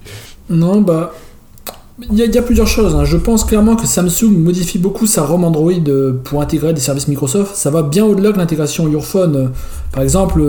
[0.49, 1.13] Non, bah.
[2.09, 2.95] Il y, a- il y a plusieurs choses.
[2.95, 3.05] hein.
[3.05, 7.07] Je pense clairement que Samsung modifie beaucoup sa ROM Android euh, pour intégrer des services
[7.07, 7.55] Microsoft.
[7.55, 9.35] Ça va bien au-delà de l'intégration Your Phone.
[9.35, 9.47] Euh,
[9.91, 10.41] Par exemple,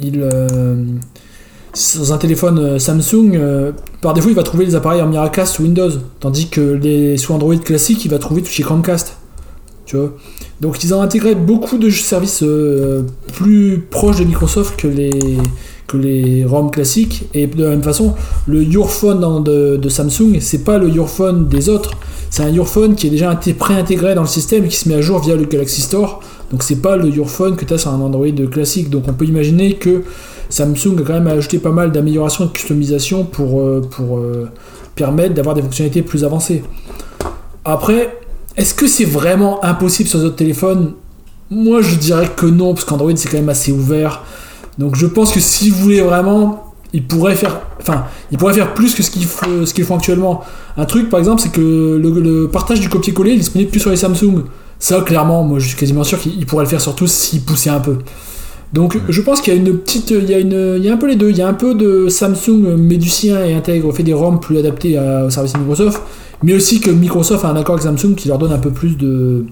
[0.00, 0.76] il, euh,
[1.76, 5.54] sur un téléphone euh, Samsung, euh, par défaut, il va trouver les appareils en Miracast
[5.56, 5.90] sous Windows.
[6.20, 9.16] Tandis que les, sous Android classique, il va trouver tout chez Chromecast.
[9.84, 10.12] Tu vois
[10.60, 13.02] Donc ils ont intégré beaucoup de services euh,
[13.34, 15.10] plus proches de Microsoft que les,
[15.86, 17.28] que les ROM classiques.
[17.34, 18.14] Et de la même façon,
[18.46, 21.92] le Your Phone dans- de, de Samsung, c'est pas le Your Phone des autres.
[22.30, 24.88] C'est un Your Phone qui est déjà inté- pré-intégré dans le système et qui se
[24.88, 26.20] met à jour via le Galaxy Store.
[26.50, 28.90] Donc c'est pas le Your Phone que tu as sur un Android classique.
[28.90, 30.02] Donc on peut imaginer que
[30.48, 34.46] Samsung a quand même ajouté pas mal d'améliorations et de customisation pour, euh, euh,
[34.94, 36.62] permettre d'avoir des fonctionnalités plus avancées.
[37.64, 38.18] Après,
[38.56, 40.94] est-ce que c'est vraiment impossible sur les autres téléphones?
[41.50, 44.22] Moi je dirais que non, parce qu'Android c'est quand même assez ouvert.
[44.78, 48.72] Donc je pense que si vous voulez vraiment, ils pourraient faire, enfin, ils pourraient faire
[48.74, 50.42] plus que ce qu'ils font, actuellement.
[50.76, 53.96] Un truc par exemple, c'est que le, partage du copier-coller est disponible plus sur les
[53.96, 54.44] Samsung.
[54.78, 57.70] Ça clairement, moi je suis quasiment sûr qu'ils pourraient le faire sur tous s'ils poussaient
[57.70, 57.98] un peu.
[58.72, 60.92] Donc je pense qu'il y a une petite, il y a une, il y a
[60.92, 61.30] un peu les deux.
[61.30, 64.40] Il y a un peu de Samsung met du sien et intègre, fait des ROM
[64.40, 66.02] plus adaptés à- au service Microsoft,
[66.42, 68.96] mais aussi que Microsoft a un accord avec Samsung qui leur donne un peu plus
[68.96, 69.44] de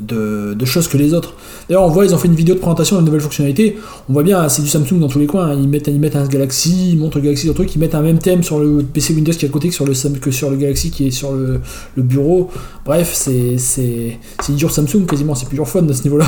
[0.00, 1.34] de, de choses que les autres.
[1.68, 3.76] D'ailleurs, on voit, ils ont fait une vidéo de présentation d'une nouvelle fonctionnalité.
[4.08, 5.50] On voit bien, c'est du Samsung dans tous les coins.
[5.50, 5.56] hein.
[5.60, 8.02] Ils mettent, ils mettent un Galaxy, ils montrent le Galaxy, le truc, ils mettent un
[8.02, 10.50] même thème sur le PC Windows qui est à côté que sur le, que sur
[10.50, 11.60] le Galaxy qui est sur le,
[11.96, 12.50] le bureau.
[12.84, 16.26] Bref, c'est c'est c'est dur Samsung quasiment, c'est plus dur fun à ce niveau-là.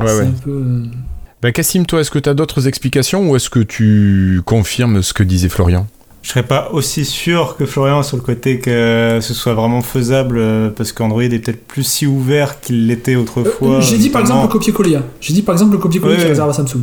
[0.00, 0.24] Ouais, C'est ouais.
[0.24, 0.62] un peu.
[1.42, 5.12] Bah, Cassim, toi, est-ce que tu as d'autres explications ou est-ce que tu confirmes ce
[5.12, 5.86] que disait Florian?
[6.22, 10.38] Je serais pas aussi sûr que Florian sur le côté que ce soit vraiment faisable
[10.38, 13.80] euh, parce qu'Android est peut-être plus si ouvert qu'il l'était euh, autrefois.
[13.80, 14.96] J'ai dit par exemple le copier-coller.
[14.96, 15.04] hein.
[15.20, 16.80] J'ai dit par exemple le copier-coller Ouais, qui réservé à Samsung.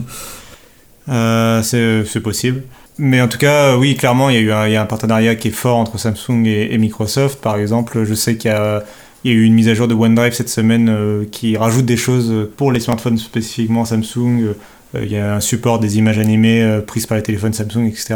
[1.09, 2.63] Euh, c'est c'est possible.
[2.97, 4.85] Mais en tout cas, oui, clairement, il y, a eu un, il y a un
[4.85, 7.41] partenariat qui est fort entre Samsung et, et Microsoft.
[7.41, 8.83] Par exemple, je sais qu'il y a,
[9.23, 11.85] il y a eu une mise à jour de OneDrive cette semaine euh, qui rajoute
[11.85, 14.53] des choses pour les smartphones spécifiquement Samsung.
[14.95, 17.85] Euh, il y a un support des images animées euh, prises par les téléphones Samsung,
[17.87, 18.15] etc.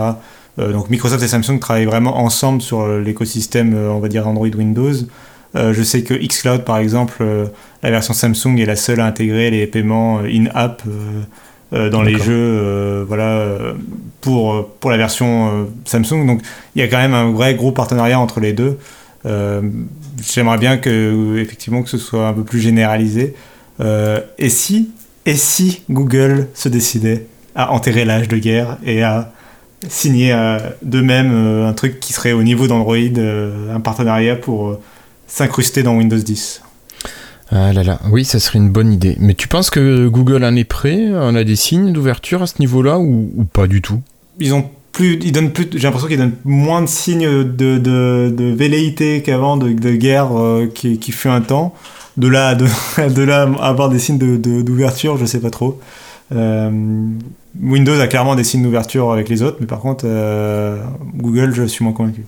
[0.59, 4.47] Euh, donc Microsoft et Samsung travaillent vraiment ensemble sur l'écosystème, euh, on va dire Android
[4.47, 4.93] Windows.
[5.55, 7.45] Euh, je sais que xCloud, par exemple, euh,
[7.83, 11.21] la version Samsung est la seule à intégrer les paiements euh, in-app euh,
[11.73, 13.73] euh, dans les jeux, euh, voilà, euh,
[14.21, 16.25] pour, euh, pour la version euh, Samsung.
[16.25, 16.41] Donc
[16.75, 18.77] il y a quand même un vrai gros partenariat entre les deux.
[20.21, 23.35] J'aimerais bien que effectivement que ce soit un peu plus généralisé.
[23.79, 24.91] Euh, et si
[25.25, 29.33] et si Google se décidait à enterrer l'âge de guerre et à
[29.89, 34.79] signer euh, d'eux-mêmes euh, un truc qui serait au niveau d'Android, euh, un partenariat pour
[35.27, 36.61] s'incruster dans Windows 10
[37.51, 39.17] Ah là là, oui, ça serait une bonne idée.
[39.19, 42.55] Mais tu penses que Google en est prêt On a des signes d'ouverture à ce
[42.59, 44.01] niveau-là ou, ou pas du tout?
[44.39, 48.53] Ils ont plus, ils donnent plus, j'ai l'impression qu'ils donnent moins de signes de, de,
[48.55, 51.73] velléité qu'avant, de, guerre euh, qui, fut un temps.
[52.17, 55.79] De là, de, là avoir des signes d'ouverture, je sais pas trop.
[56.33, 56.69] Euh,
[57.61, 60.77] Windows a clairement des signes d'ouverture avec les autres, mais par contre, euh,
[61.15, 62.25] Google, je suis moins convaincu.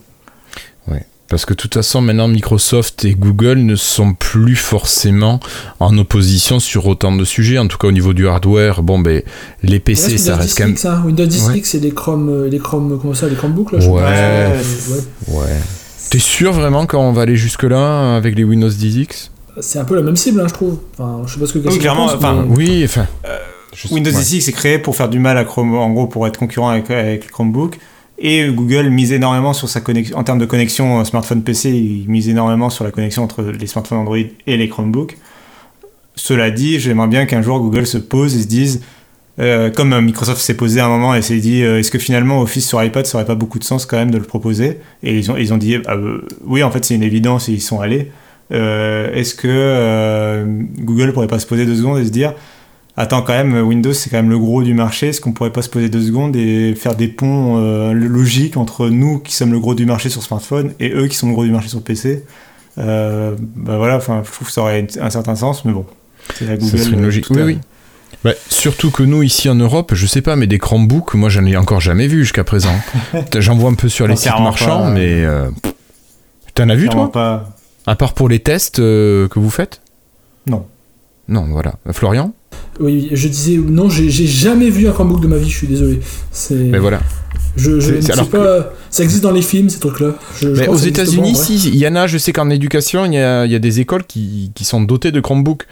[1.30, 5.38] Parce que de toute façon, maintenant, Microsoft et Google ne sont plus forcément
[5.78, 7.56] en opposition sur autant de sujets.
[7.56, 9.22] En tout cas, au niveau du hardware, bon, ben,
[9.62, 10.76] les PC, ça reste quand même.
[10.82, 11.02] Hein.
[11.06, 11.58] Windows 10 ouais.
[11.58, 14.02] X et les Chrome, les Chrome, comment ça, les Chromebooks, là, je ouais.
[14.02, 15.38] ouais.
[15.38, 15.56] ouais.
[16.10, 19.94] T'es sûr vraiment qu'on va aller jusque-là avec les Windows 10 X C'est un peu
[19.94, 20.78] la même cible, hein, je trouve.
[20.98, 22.56] Enfin, je sais pas ce que oui, clairement, pense, enfin, mais...
[22.56, 23.06] Oui, enfin.
[23.24, 23.38] Euh,
[23.92, 26.40] Windows 10 X est créé pour faire du mal à Chrome, en gros, pour être
[26.40, 27.78] concurrent avec, avec le Chromebook.
[28.22, 32.68] Et Google mise énormément sur sa connexion, en termes de connexion smartphone-PC, il mise énormément
[32.68, 35.16] sur la connexion entre les smartphones Android et les Chromebooks.
[36.16, 38.82] Cela dit, j'aimerais bien qu'un jour Google se pose et se dise,
[39.38, 42.42] euh, comme Microsoft s'est posé à un moment et s'est dit, euh, est-ce que finalement
[42.42, 44.80] Office sur iPad, ça aurait pas beaucoup de sens quand même de le proposer?
[45.02, 47.52] Et ils ont, ils ont dit, ah, euh, oui, en fait, c'est une évidence et
[47.52, 48.10] ils sont allés.
[48.50, 50.44] est-ce que
[50.80, 52.34] Google pourrait pas se poser deux secondes et se dire,
[52.96, 55.08] attends quand même Windows c'est quand même le gros du marché.
[55.08, 58.88] Est-ce qu'on pourrait pas se poser deux secondes et faire des ponts euh, logiques entre
[58.88, 61.44] nous qui sommes le gros du marché sur smartphone et eux qui sont le gros
[61.44, 62.24] du marché sur PC
[62.78, 65.86] euh, bah voilà enfin je trouve que ça aurait un certain sens mais bon.
[66.34, 67.58] C'est la Google ça serait une logique oui oui
[68.22, 71.46] bah, surtout que nous ici en Europe, je sais pas, mais des Chromebooks, moi j'en
[71.46, 72.74] ai encore jamais vu jusqu'à présent.
[73.38, 75.48] J'en vois un peu sur les sites marchands, pas, mais euh,
[76.54, 77.10] t'en as vu toi?
[77.10, 77.48] pas...
[77.86, 79.80] À part pour les tests euh, que vous faites?
[80.46, 80.66] Non.
[81.28, 81.76] Non, voilà.
[81.92, 82.34] Florian?
[82.80, 86.00] Oui, je disais non, j'ai jamais vu un Chromebook de ma vie, je suis désolé.
[86.50, 87.00] Mais voilà.
[87.56, 88.24] Je, je ne sais pas.
[88.24, 88.62] Que...
[88.90, 90.14] Ça existe dans les films, ces trucs-là.
[90.42, 93.44] Mais aux États-Unis, si, il y en a, je sais qu'en éducation, il y a,
[93.44, 95.66] il y a des écoles qui, qui, sont dotées de Chromebook.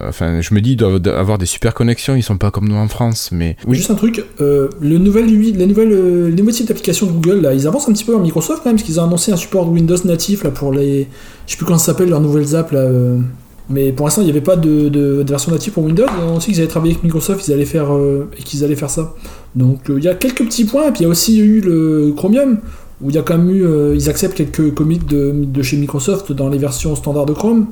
[0.00, 2.76] Enfin, je me dis, ils doivent avoir des super connexions, ils sont pas comme nous
[2.76, 3.56] en France, mais...
[3.66, 3.76] Oui.
[3.76, 7.40] Juste un truc, euh, le nouvel, les nouvelles, euh, les nouveaux types d'applications de Google,
[7.40, 9.36] là, ils avancent un petit peu en Microsoft quand même, parce qu'ils ont annoncé un
[9.36, 11.08] support Windows natif, là, pour les...
[11.46, 12.80] Je sais plus comment ça s'appelle, leurs nouvelles apps, là...
[12.80, 13.18] Euh...
[13.68, 16.06] Mais pour l'instant, il n'y avait pas de, de, de, version native pour Windows.
[16.22, 18.90] On sait qu'ils avaient travaillé avec Microsoft, ils allaient faire euh, et qu'ils allaient faire
[18.90, 19.14] ça.
[19.56, 20.88] Donc il euh, y a quelques petits points.
[20.88, 22.58] Et puis il y a aussi eu le Chromium
[23.02, 25.76] où il y a quand même eu, euh, ils acceptent quelques commits de, de, chez
[25.76, 27.66] Microsoft dans les versions standards de Chrome.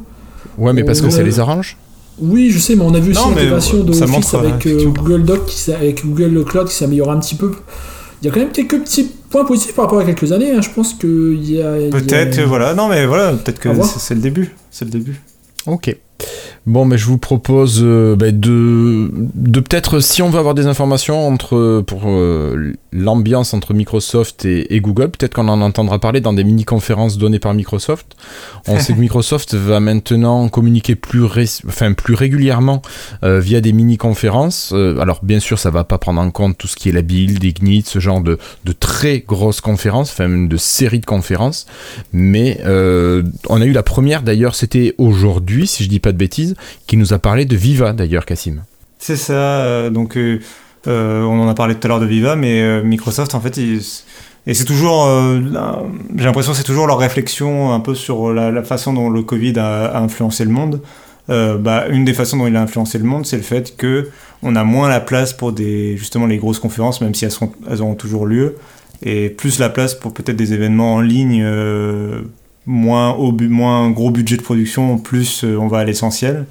[0.59, 1.77] Ouais, mais parce que ça les arrange?
[2.19, 5.73] Oui, je sais, mais on a vu aussi l'intégration de Office avec Google Doc, qui,
[5.73, 7.53] avec Google Cloud qui s'améliore un petit peu.
[8.23, 10.53] Il y a quand même quelques petits points positifs par rapport à quelques années.
[10.53, 10.61] Hein.
[10.61, 11.91] Je pense qu'il y a.
[11.91, 12.75] Peut-être, voilà.
[12.75, 13.69] Non, mais voilà, peut-être que
[13.99, 14.55] c'est le début.
[14.71, 15.21] C'est le début.
[15.67, 16.04] Ok.
[16.67, 20.67] Bon, mais je vous propose euh, bah, de, de peut-être, si on veut avoir des
[20.67, 26.23] informations entre, pour euh, l'ambiance entre Microsoft et, et Google, peut-être qu'on en entendra parler
[26.23, 28.17] dans des mini-conférences données par Microsoft.
[28.67, 32.81] On sait que Microsoft va maintenant communiquer plus, enfin, plus régulièrement
[33.25, 34.73] euh, via des mini-conférences.
[34.73, 37.45] Alors, bien sûr, ça va pas prendre en compte tout ce qui est la build,
[37.45, 41.67] Ignite, ce genre de, de très grosses conférences, enfin, de séries de conférences.
[42.15, 46.54] Mais on a eu la première, d'ailleurs, c'était aujourd'hui, si je dis pas de bêtises,
[46.87, 48.63] qui nous a parlé de Viva, d'ailleurs, Cassim.
[48.99, 50.39] C'est ça, donc euh,
[50.87, 53.59] on en a parlé tout à l'heure de Viva, mais euh, Microsoft, en fait,
[54.47, 55.41] et c'est toujours, euh,
[56.17, 59.59] j'ai l'impression que c'est toujours leur réflexion un peu sur la, façon dont le Covid
[59.59, 60.83] a, influencé le monde.
[61.31, 64.11] Euh, bah, une des façons dont il a influencé le monde, c'est le fait que
[64.43, 68.27] on a moins la place pour justement les grosses conférences, même si elles, auront toujours
[68.27, 68.57] lieu,
[69.03, 72.21] et plus la place pour peut-être des événements en ligne, euh,
[72.67, 76.47] moins, au, moins gros budget de production, plus on va à l'essentiel.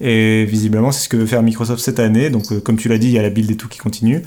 [0.00, 2.30] Et visiblement, c'est ce que veut faire Microsoft cette année.
[2.30, 4.22] Donc, euh, comme tu l'as dit, il y a la build et tout qui continue.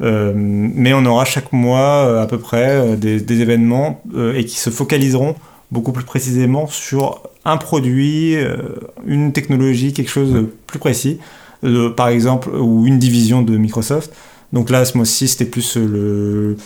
[0.00, 4.44] Euh, mais on aura chaque mois euh, à peu près euh, des, événements euh, et
[4.44, 5.36] qui se focaliseront
[5.70, 8.56] beaucoup plus précisément sur un produit, euh,
[9.06, 11.18] une technologie, quelque chose de plus précis,
[11.96, 14.12] par exemple, ou une division de Microsoft.
[14.52, 16.58] Donc là, ce mois-ci, c'était plus le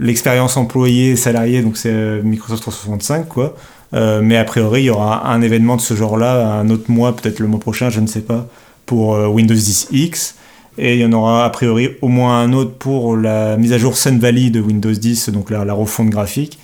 [0.00, 3.54] l'expérience employée salarié donc c'est Microsoft 365 quoi
[3.94, 7.14] euh, mais a priori, il y aura un événement de ce genre-là, un autre mois,
[7.14, 8.48] peut-être le mois prochain, je ne sais pas,
[8.86, 10.34] pour euh, Windows 10 X.
[10.76, 13.78] Et il y en aura a priori au moins un autre pour la mise à
[13.78, 16.58] jour Sun Valley de Windows 10, donc la, la refonte graphique.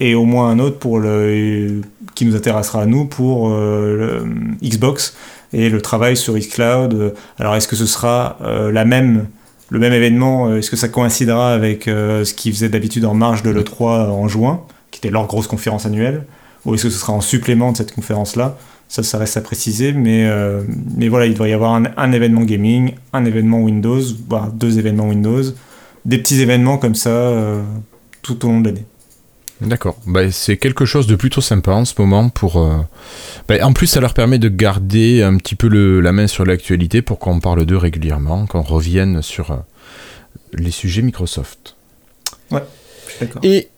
[0.00, 1.82] Et au moins un autre pour le,
[2.16, 4.26] qui nous intéressera à nous pour euh,
[4.60, 5.14] Xbox
[5.52, 7.14] et le travail sur xCloud.
[7.38, 9.26] Alors est-ce que ce sera euh, la même,
[9.72, 13.42] le même événement Est-ce que ça coïncidera avec euh, ce qu'ils faisaient d'habitude en marge
[13.42, 16.26] de l'E3 en juin, qui était leur grosse conférence annuelle
[16.64, 18.56] ou est-ce que ce sera en supplément de cette conférence-là?
[18.86, 20.62] Ça, ça reste à préciser, mais, euh,
[20.96, 24.78] mais voilà, il doit y avoir un, un, événement gaming, un événement Windows, voire deux
[24.78, 25.42] événements Windows,
[26.04, 27.62] des petits événements comme ça euh,
[28.20, 28.84] tout au long de l'année.
[29.66, 29.96] D'accord.
[30.06, 32.56] Bah, c'est quelque chose de plutôt sympa en ce moment pour.
[32.60, 32.78] euh,
[33.48, 36.44] bah, en plus, ça leur permet de garder un petit peu le- la main sur
[36.44, 39.56] l'actualité pour qu'on parle d'eux régulièrement, qu'on revienne sur euh,
[40.54, 41.76] les sujets Microsoft.
[42.50, 42.60] Suis
[43.20, 43.40] d'accord.
[43.44, 43.68] Et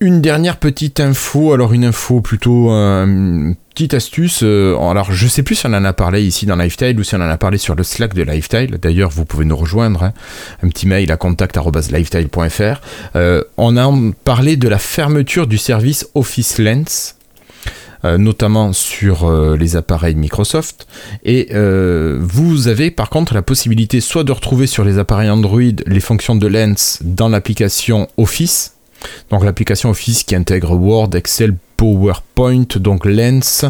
[0.00, 4.40] une dernière petite info, alors une info plutôt euh, petite astuce.
[4.42, 7.14] euh, alors je sais plus si on en a parlé ici dans Lifestyle ou si
[7.16, 8.78] on en a parlé sur le Slack de Lifestyle.
[8.80, 10.04] D'ailleurs, vous pouvez nous rejoindre.
[10.04, 10.12] hein.
[10.62, 12.80] Un petit mail à contact@lifestyle.fr.
[13.16, 13.92] Euh, on a
[14.24, 17.16] parlé de la fermeture du service Office Lens.
[18.04, 20.86] euh, notamment sur les appareils Microsoft.
[21.24, 21.48] Et
[22.20, 26.36] vous avez par contre la possibilité soit de retrouver sur les appareils Android les fonctions
[26.36, 28.74] de Lens dans l'application Office,
[29.30, 33.64] donc l'application Office qui intègre Word, Excel, PowerPoint, donc Lens,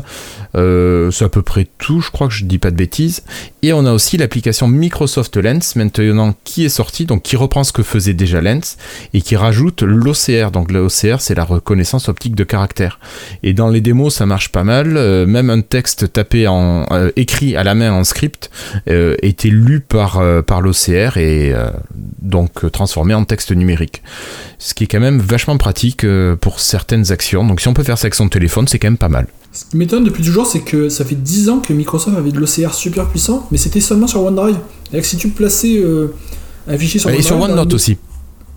[0.57, 3.23] euh, c'est à peu près tout, je crois que je dis pas de bêtises.
[3.63, 7.73] Et on a aussi l'application Microsoft Lens maintenant qui est sortie, donc qui reprend ce
[7.73, 8.77] que faisait déjà Lens
[9.13, 10.51] et qui rajoute l'OCR.
[10.51, 12.99] Donc l'OCR c'est la reconnaissance optique de caractère.
[13.43, 17.11] Et dans les démos ça marche pas mal, euh, même un texte tapé en euh,
[17.17, 18.51] écrit à la main en script
[18.87, 21.55] était lu par, par l'OCR et
[22.21, 24.03] donc transformé en texte numérique.
[24.59, 26.07] Ce qui est quand même vachement pratique
[26.41, 27.45] pour certaines actions.
[27.45, 29.27] Donc si on peut faire ça avec son téléphone, c'est quand même pas mal.
[29.53, 32.39] Ce qui m'étonne depuis toujours, c'est que ça fait 10 ans que Microsoft avait de
[32.41, 34.57] l'OCR super puissant, mais c'était seulement sur OneDrive.
[34.85, 36.09] C'est-à-dire que si tu plaçais euh,
[36.67, 37.27] un fichier sur Et OneDrive.
[37.27, 37.97] sur dans OneNote le- aussi.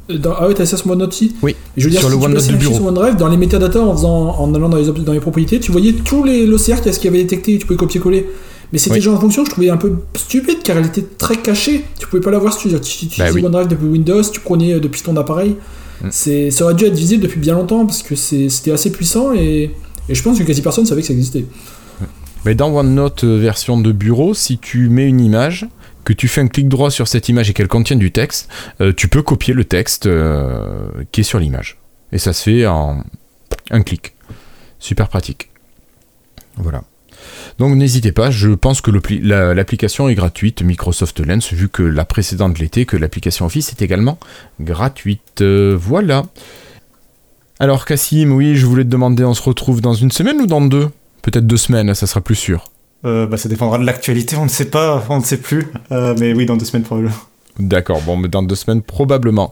[0.09, 2.09] euh, dans- ah ouais, t'as ça sur OneNote aussi Oui, Et je veux dire, sur
[2.09, 4.53] si le tu OneNote plaçais un fichier sur OneDrive, dans les métadatas, en, faisant, en
[4.55, 7.53] allant dans les, dans les propriétés, tu voyais tous les l'OCR qu'est-ce qu'il avait détecté
[7.53, 8.27] et tu pouvais copier-coller.
[8.73, 9.01] Mais c'était Oui.
[9.01, 11.85] genre en fonction, je trouvais un peu stupide car elle était très cachée.
[11.99, 12.75] Tu pouvais pas la voir si tu, tu
[13.05, 13.45] utilisais Bah oui.
[13.45, 15.55] OneDrive depuis Windows, tu prenais euh, depuis ton appareil.
[16.03, 16.09] Mm.
[16.51, 19.71] Ça aurait dû être visible depuis bien longtemps parce que c'était assez puissant et,
[20.09, 21.45] et je pense que quasi personne savait que ça existait.
[22.45, 25.67] Mais dans OneNote euh, version de bureau, si tu mets une image,
[26.05, 28.47] que tu fais un clic droit sur cette image et qu'elle contient du texte,
[28.79, 31.77] euh, tu peux copier le texte euh, qui est sur l'image.
[32.13, 33.03] Et ça se fait en
[33.69, 34.13] un clic.
[34.79, 35.49] Super pratique.
[36.55, 36.83] Voilà.
[37.57, 42.59] Donc n'hésitez pas, je pense que l'application est gratuite, Microsoft Lens, vu que la précédente
[42.59, 44.17] l'était, que l'application Office est également
[44.61, 45.43] gratuite.
[45.43, 46.23] Voilà.
[47.59, 50.61] Alors Cassim, oui, je voulais te demander, on se retrouve dans une semaine ou dans
[50.61, 50.89] deux?
[51.23, 52.65] Peut-être deux semaines, ça sera plus sûr.
[53.03, 55.67] Euh, bah, ça dépendra de l'actualité, on ne sait pas, on ne sait plus.
[55.91, 57.15] Euh, mais oui, dans deux semaines probablement.
[57.57, 59.49] D'accord, bon, mais dans deux semaines probablement.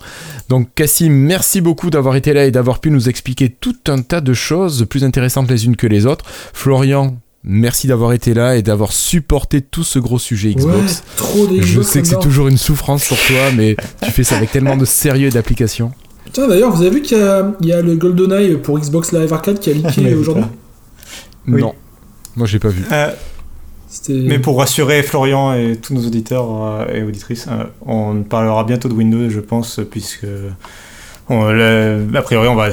[0.50, 4.22] Donc Cassim, merci beaucoup d'avoir été là et d'avoir pu nous expliquer tout un tas
[4.22, 6.26] de choses plus intéressantes les unes que les autres.
[6.54, 10.76] Florian, merci d'avoir été là et d'avoir supporté tout ce gros sujet Xbox.
[10.76, 14.24] Ouais, trop des Je sais que c'est toujours une souffrance pour toi, mais tu fais
[14.24, 15.92] ça avec tellement de sérieux et d'application.
[16.36, 19.14] Tiens, d'ailleurs, vous avez vu qu'il y a, il y a le GoldenEye pour Xbox
[19.14, 20.44] Live Arcade qui a leaké aujourd'hui
[21.48, 21.62] Oui.
[21.62, 21.74] Non,
[22.36, 22.84] moi j'ai pas vu.
[22.92, 23.08] Euh,
[24.10, 28.90] mais pour rassurer Florian et tous nos auditeurs euh, et auditrices, euh, on parlera bientôt
[28.90, 30.26] de Windows, je pense, puisque
[31.30, 32.70] on, le- a priori on va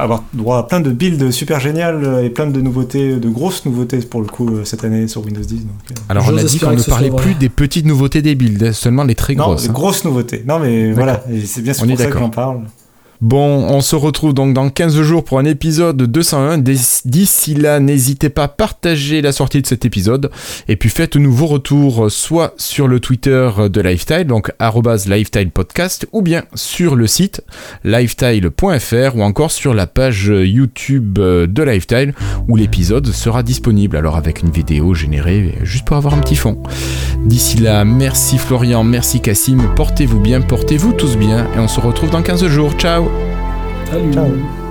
[0.00, 3.98] avoir droit à plein de builds super géniales et plein de nouveautés, de grosses nouveautés
[3.98, 5.56] pour le coup euh, cette année sur Windows 10.
[5.66, 7.20] Donc, euh, Alors on a dit qu'on ne parlait vrai.
[7.22, 9.64] plus des petites nouveautés des builds, seulement les très non, grosses.
[9.64, 9.72] de hein.
[9.74, 10.42] grosses nouveautés.
[10.48, 12.62] Non mais voilà, c'est bien est pour ça que j'en parle.
[13.22, 16.58] Bon, on se retrouve donc dans 15 jours pour un épisode 201.
[16.58, 20.28] D'ici là, n'hésitez pas à partager la sortie de cet épisode.
[20.66, 26.04] Et puis faites-nous vos retours soit sur le Twitter de Lifestyle, donc arrobase Lifestyle Podcast,
[26.10, 27.42] ou bien sur le site
[27.84, 32.14] lifestyle.fr ou encore sur la page YouTube de Lifestyle
[32.48, 33.96] où l'épisode sera disponible.
[33.96, 36.60] Alors avec une vidéo générée juste pour avoir un petit fond.
[37.24, 42.10] D'ici là, merci Florian, merci Cassim, portez-vous bien, portez-vous tous bien et on se retrouve
[42.10, 42.72] dans 15 jours.
[42.72, 43.11] Ciao
[43.92, 44.10] Salut.
[44.14, 44.61] Ciao.